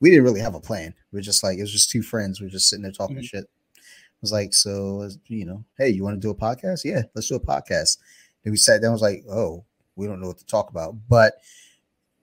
[0.01, 0.95] We didn't really have a plan.
[1.13, 2.41] We are just like it was just two friends.
[2.41, 3.25] We are just sitting there talking mm-hmm.
[3.25, 3.45] shit.
[3.45, 6.85] It was like, so you know, hey, you want to do a podcast?
[6.85, 7.99] Yeah, let's do a podcast.
[8.45, 8.93] And we sat down.
[8.93, 9.65] Was like, oh,
[9.97, 11.35] we don't know what to talk about, but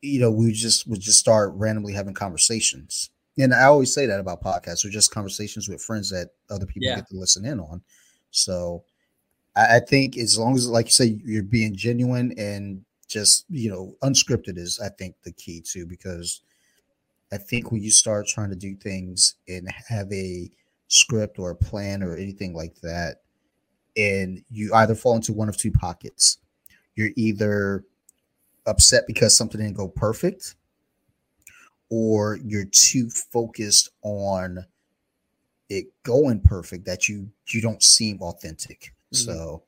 [0.01, 4.19] you know, we just would just start randomly having conversations and I always say that
[4.19, 4.83] about podcasts.
[4.83, 6.95] They're just conversations with friends that other people yeah.
[6.95, 7.81] get to listen in on.
[8.31, 8.83] So
[9.55, 13.69] I, I, think as long as, like you say, you're being genuine and just you
[13.69, 15.85] know unscripted is, I think, the key too.
[15.85, 16.41] Because
[17.31, 20.49] I think when you start trying to do things and have a
[20.87, 23.21] script or a plan or anything like that,
[23.95, 26.39] and you either fall into one of two pockets,
[26.95, 27.83] you're either
[28.65, 30.55] upset because something didn't go perfect
[31.89, 34.65] or you're too focused on
[35.69, 38.93] it going perfect that you you don't seem authentic.
[39.13, 39.25] Mm-hmm.
[39.25, 39.63] So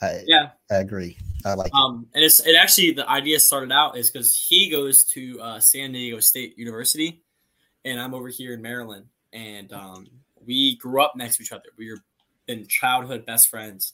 [0.00, 1.18] I yeah, I agree.
[1.44, 2.16] I like um it.
[2.16, 5.92] and it's it actually the idea started out is because he goes to uh, San
[5.92, 7.22] Diego State University
[7.84, 10.06] and I'm over here in Maryland and um
[10.44, 11.68] we grew up next to each other.
[11.76, 11.98] We were
[12.46, 13.92] been childhood best friends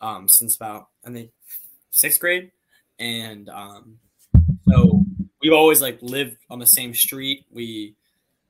[0.00, 1.30] um since about I think
[1.90, 2.50] sixth grade
[2.98, 3.98] and um
[5.44, 7.44] we've always like lived on the same street.
[7.52, 7.94] We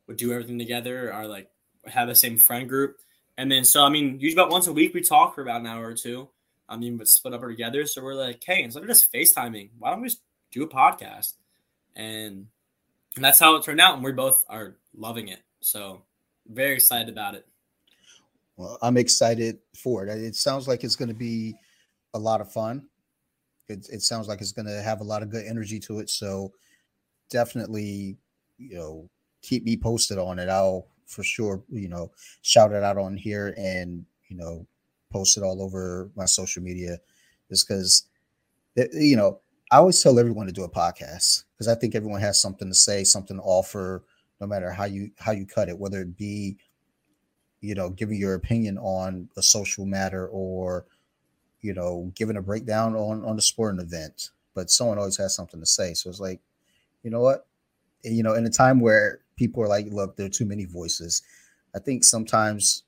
[0.07, 1.51] would do everything together, or like
[1.87, 2.97] have the same friend group.
[3.37, 5.67] And then so I mean, usually about once a week we talk for about an
[5.67, 6.29] hour or two.
[6.69, 7.85] I mean, but split up or together.
[7.85, 11.35] So we're like, hey, instead of just FaceTiming, why don't we just do a podcast?
[11.95, 12.47] And,
[13.17, 13.97] and that's how it turned out.
[13.97, 15.41] And we both are loving it.
[15.61, 16.03] So
[16.49, 17.47] very excited about it.
[18.57, 20.09] Well, I'm excited for it.
[20.09, 21.55] It sounds like it's going to be
[22.15, 22.87] a lot of fun.
[23.69, 26.09] It, it sounds like it's going to have a lot of good energy to it.
[26.09, 26.51] So
[27.31, 28.17] definitely,
[28.59, 29.09] you know,
[29.43, 30.49] keep me posted on it.
[30.49, 32.11] I'll for sure, you know,
[32.43, 34.67] shout it out on here and, you know,
[35.13, 36.99] post it all over my social media
[37.51, 38.05] just because,
[38.93, 42.41] you know, I always tell everyone to do a podcast because I think everyone has
[42.41, 44.03] something to say, something to offer,
[44.41, 46.57] no matter how you how you cut it, whether it be,
[47.61, 50.87] you know, giving your opinion on a social matter or,
[51.61, 54.31] you know, giving a breakdown on on a sporting event.
[54.55, 56.41] But someone always has something to say, so it's like
[57.05, 57.47] you know what?
[58.03, 61.23] You know, in a time where people are like, look, there are too many voices.
[61.77, 62.83] I think sometimes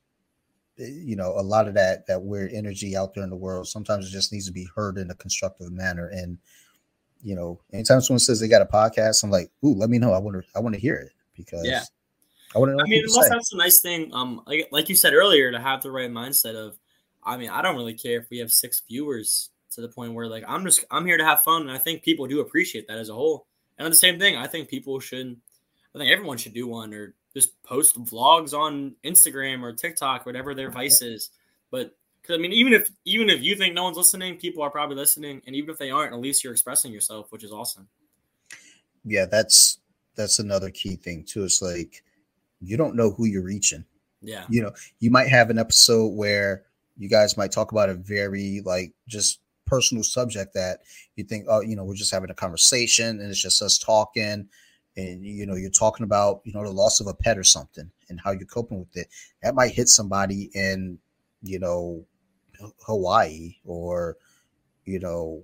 [0.79, 4.07] you know, a lot of that that weird energy out there in the world sometimes
[4.07, 6.09] it just needs to be heard in a constructive manner.
[6.09, 6.39] And
[7.23, 10.12] you know, anytime someone says they got a podcast, I'm like, ooh, let me know.
[10.12, 11.83] I want to I want to hear it because yeah.
[12.55, 12.85] I want to know.
[12.85, 14.12] I mean, that's a nice thing.
[14.12, 16.79] Um, like like you said earlier, to have the right mindset of,
[17.25, 20.29] I mean, I don't really care if we have six viewers to the point where
[20.29, 22.99] like I'm just I'm here to have fun, and I think people do appreciate that
[22.99, 23.47] as a whole.
[23.79, 25.37] And the same thing, I think people should,
[25.95, 30.55] I think everyone should do one or just post vlogs on Instagram or TikTok, whatever
[30.55, 31.31] their vice is.
[31.70, 34.70] But because I mean, even if even if you think no one's listening, people are
[34.70, 37.87] probably listening, and even if they aren't, at least you're expressing yourself, which is awesome.
[39.05, 39.79] Yeah, that's
[40.16, 41.45] that's another key thing too.
[41.45, 42.03] It's like
[42.61, 43.85] you don't know who you're reaching.
[44.22, 46.64] Yeah, you know, you might have an episode where
[46.97, 50.81] you guys might talk about a very like just personal subject that
[51.17, 54.49] you think, oh, you know, we're just having a conversation and it's just us talking
[54.97, 57.91] and you know you're talking about you know the loss of a pet or something
[58.09, 59.09] and how you're coping with it.
[59.43, 60.99] That might hit somebody in
[61.43, 62.05] you know
[62.87, 64.17] hawaii or
[64.85, 65.43] you know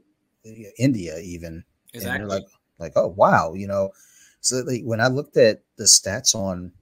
[0.78, 1.64] india even.
[1.94, 2.10] Exactly.
[2.10, 2.48] and you're like
[2.78, 3.92] like oh wow you know?
[4.40, 6.72] So like when i looked at the stats on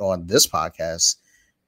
[0.00, 1.16] on this podcast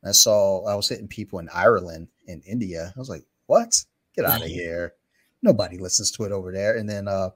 [0.05, 2.93] i saw i was hitting people in ireland and india.
[2.97, 3.85] I was like what?
[4.17, 4.95] Get out of here
[5.43, 7.30] nobody listens to it over there and then uh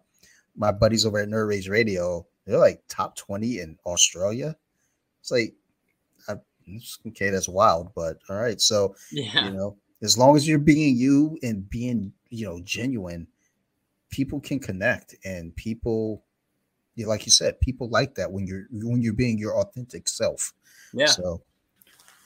[0.57, 4.57] my buddies over at nerd rage radio they're like top 20 in Australia.
[5.20, 5.55] It's like,
[6.28, 6.34] I,
[7.09, 8.61] okay, that's wild, but all right.
[8.61, 9.46] So, yeah.
[9.46, 13.26] you know, as long as you're being you and being, you know, genuine,
[14.11, 16.22] people can connect and people,
[16.96, 20.52] yeah, like you said, people like that when you're when you're being your authentic self.
[20.92, 21.07] Yeah.
[21.07, 21.42] So,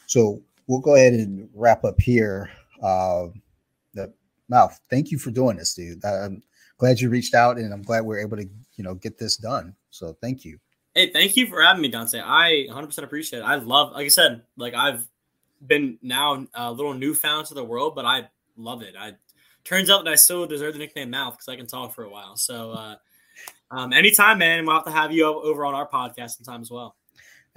[0.07, 2.51] so we'll go ahead and wrap up here.
[2.83, 3.29] Uh,
[4.49, 4.79] mouth.
[4.91, 6.05] Thank you for doing this, dude.
[6.05, 6.43] I'm
[6.79, 9.75] glad you reached out, and I'm glad we're able to, you know, get this done.
[9.91, 10.59] So thank you.
[10.95, 12.21] Hey, thank you for having me, Dante.
[12.21, 13.43] I 100% appreciate it.
[13.43, 15.07] I love, like I said, like I've
[15.67, 18.95] been now a little newfound to the world, but I love it.
[18.99, 19.13] I
[19.65, 22.11] turns out that I still deserve the nickname Mouth because I can talk for a
[22.11, 22.37] while.
[22.37, 22.97] So, uh,
[23.71, 26.97] um, anytime, man, we'll have to have you over on our podcast sometime as well.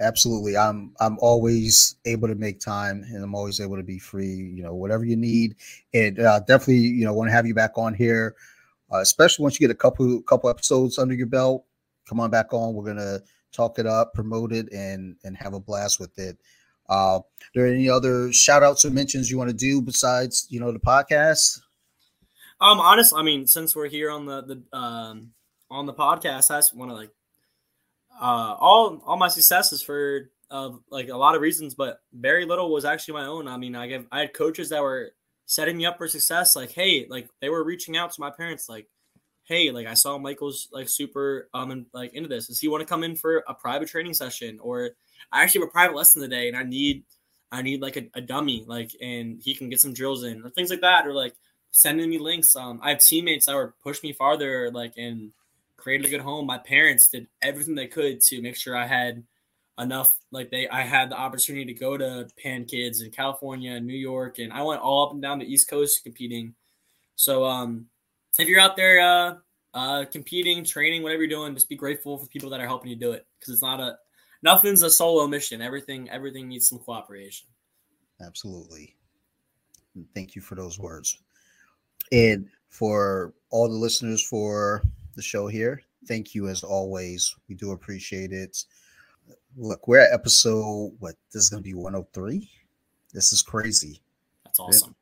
[0.02, 4.26] Absolutely, I'm I'm always able to make time, and I'm always able to be free.
[4.26, 5.56] You know, whatever you need,
[5.94, 8.34] and uh, definitely, you know, want to have you back on here,
[8.92, 11.64] uh, especially once you get a couple couple episodes under your belt
[12.08, 12.74] come on back on.
[12.74, 13.20] We're gonna
[13.52, 16.38] talk it up, promote it, and and have a blast with it.
[16.88, 17.24] Uh, are
[17.54, 20.78] there any other shout outs or mentions you want to do besides you know the
[20.78, 21.60] podcast?
[22.60, 25.30] Um, honestly, I mean, since we're here on the the um
[25.70, 27.10] on the podcast, i just want to like
[28.22, 32.70] uh all all my successes for uh, like a lot of reasons, but very little
[32.72, 33.48] was actually my own.
[33.48, 35.12] I mean, I get I had coaches that were
[35.46, 36.54] setting me up for success.
[36.54, 38.86] Like, hey, like they were reaching out to my parents, like,
[39.44, 42.48] hey, like I saw Michael's like super um and like into this.
[42.48, 44.58] Does he want to come in for a private training session?
[44.60, 44.90] Or
[45.32, 47.04] I actually have a private lesson today and I need
[47.50, 50.50] I need like a, a dummy, like and he can get some drills in or
[50.50, 51.34] things like that, or like
[51.70, 52.54] sending me links.
[52.56, 55.32] Um I have teammates that were push me farther, like and
[55.82, 56.46] created a good home.
[56.46, 59.24] My parents did everything they could to make sure I had
[59.80, 63.86] enough like they I had the opportunity to go to Pan Kids in California and
[63.86, 66.54] New York and I went all up and down the East Coast competing.
[67.16, 67.86] So um
[68.38, 69.34] if you're out there uh,
[69.74, 72.96] uh, competing, training, whatever you're doing, just be grateful for people that are helping you
[72.96, 73.96] do it because it's not a
[74.42, 75.60] nothing's a solo mission.
[75.60, 77.48] Everything everything needs some cooperation.
[78.24, 78.94] Absolutely.
[80.14, 81.18] Thank you for those words.
[82.12, 84.82] And for all the listeners for
[85.14, 87.34] the show here, thank you as always.
[87.48, 88.64] We do appreciate it.
[89.56, 92.48] Look, we're at episode what this is gonna be 103.
[93.12, 94.00] This is crazy.
[94.44, 94.94] That's awesome.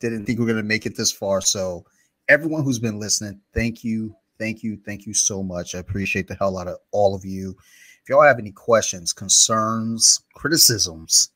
[0.00, 1.40] Didn't, didn't think we are gonna make it this far.
[1.40, 1.84] So
[2.28, 5.74] everyone who's been listening, thank you, thank you, thank you so much.
[5.74, 7.56] I appreciate the hell out of all of you.
[8.02, 11.30] If y'all have any questions, concerns, criticisms,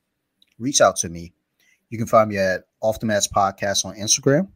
[0.57, 1.33] reach out to me.
[1.89, 4.47] You can find me at Off the Mats Podcast on Instagram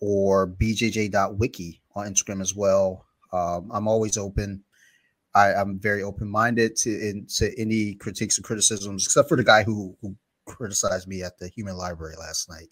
[0.00, 3.06] or bjj.wiki on Instagram as well.
[3.32, 4.62] Um, I'm always open.
[5.34, 9.44] I, am very open minded to in, to any critiques and criticisms, except for the
[9.44, 12.68] guy who, who criticized me at the Human Library last night.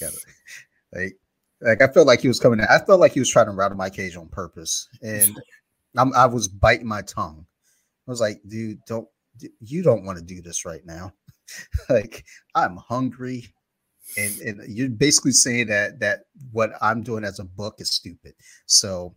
[0.00, 0.10] Yeah,
[0.94, 1.16] like
[1.60, 2.60] like I felt like he was coming.
[2.60, 2.66] In.
[2.70, 5.36] I felt like he was trying to rattle my cage on purpose, and
[5.96, 7.44] I'm, I was biting my tongue.
[8.06, 9.08] I was like, dude, don't
[9.60, 11.12] you don't want to do this right now?
[11.90, 13.52] like I'm hungry,
[14.16, 16.20] and and you're basically saying that that
[16.52, 18.34] what I'm doing as a book is stupid.
[18.66, 19.14] So,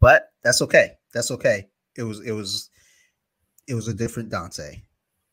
[0.00, 0.92] but that's okay.
[1.12, 1.68] That's okay.
[1.96, 2.70] It was it was
[3.66, 4.82] it was a different Dante.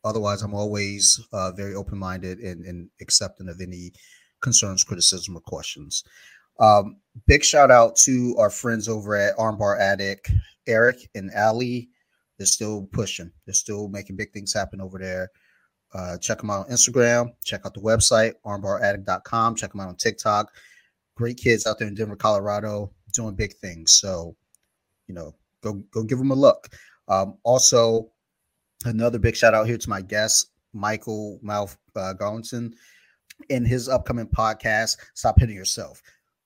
[0.04, 3.92] Otherwise, I'm always uh, very open minded and, and accepting of any
[4.40, 6.02] concerns, criticism, or questions.
[6.58, 6.96] Um,
[7.26, 10.30] big shout out to our friends over at Armbar Addict,
[10.66, 11.88] Eric and Ali.
[12.38, 13.30] They're still pushing.
[13.46, 15.30] They're still making big things happen over there.
[15.94, 17.32] Uh, check them out on Instagram.
[17.44, 19.54] Check out the website, armbaraddict.com.
[19.56, 20.52] Check them out on TikTok.
[21.16, 23.92] Great kids out there in Denver, Colorado, doing big things.
[23.92, 24.34] So,
[25.06, 26.70] you know, go go give them a look.
[27.08, 28.10] Um, also,
[28.84, 32.72] another big shout out here to my guest, Michael Mouth uh, Garlington,
[33.50, 36.02] in his upcoming podcast, Stop Hitting Yourself.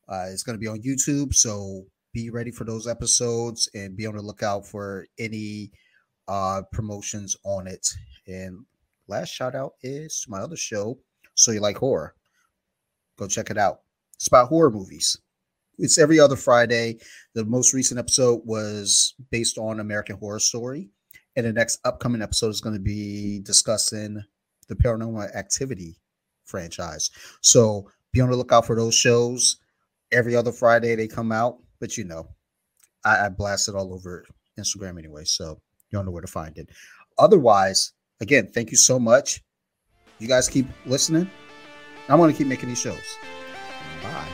[0.08, 4.06] Uh, it's going to be on YouTube, so be ready for those episodes and be
[4.06, 5.70] on the lookout for any
[6.28, 7.86] uh, promotions on it.
[8.26, 8.64] And
[9.08, 10.98] last shout out is to my other show,
[11.34, 12.14] So You Like Horror.
[13.18, 13.80] Go check it out.
[14.16, 15.18] It's about horror movies.
[15.78, 16.98] It's every other Friday.
[17.34, 20.88] The most recent episode was based on American Horror Story.
[21.36, 24.22] And the next upcoming episode is going to be discussing
[24.68, 26.00] the Paranormal Activity
[26.46, 27.10] franchise.
[27.42, 29.58] So be on the lookout for those shows.
[30.12, 32.28] Every other Friday they come out, but you know,
[33.04, 34.24] I, I blast it all over
[34.58, 35.24] Instagram anyway.
[35.24, 36.70] So you don't know where to find it.
[37.18, 39.42] Otherwise, again, thank you so much.
[40.18, 41.30] You guys keep listening.
[42.08, 42.96] I'm going to keep making these shows.
[44.02, 44.28] Bye.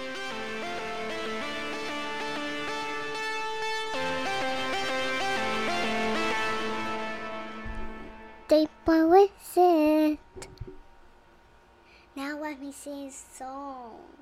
[8.49, 10.18] Deep with it.
[12.14, 14.22] Now let me sing a song.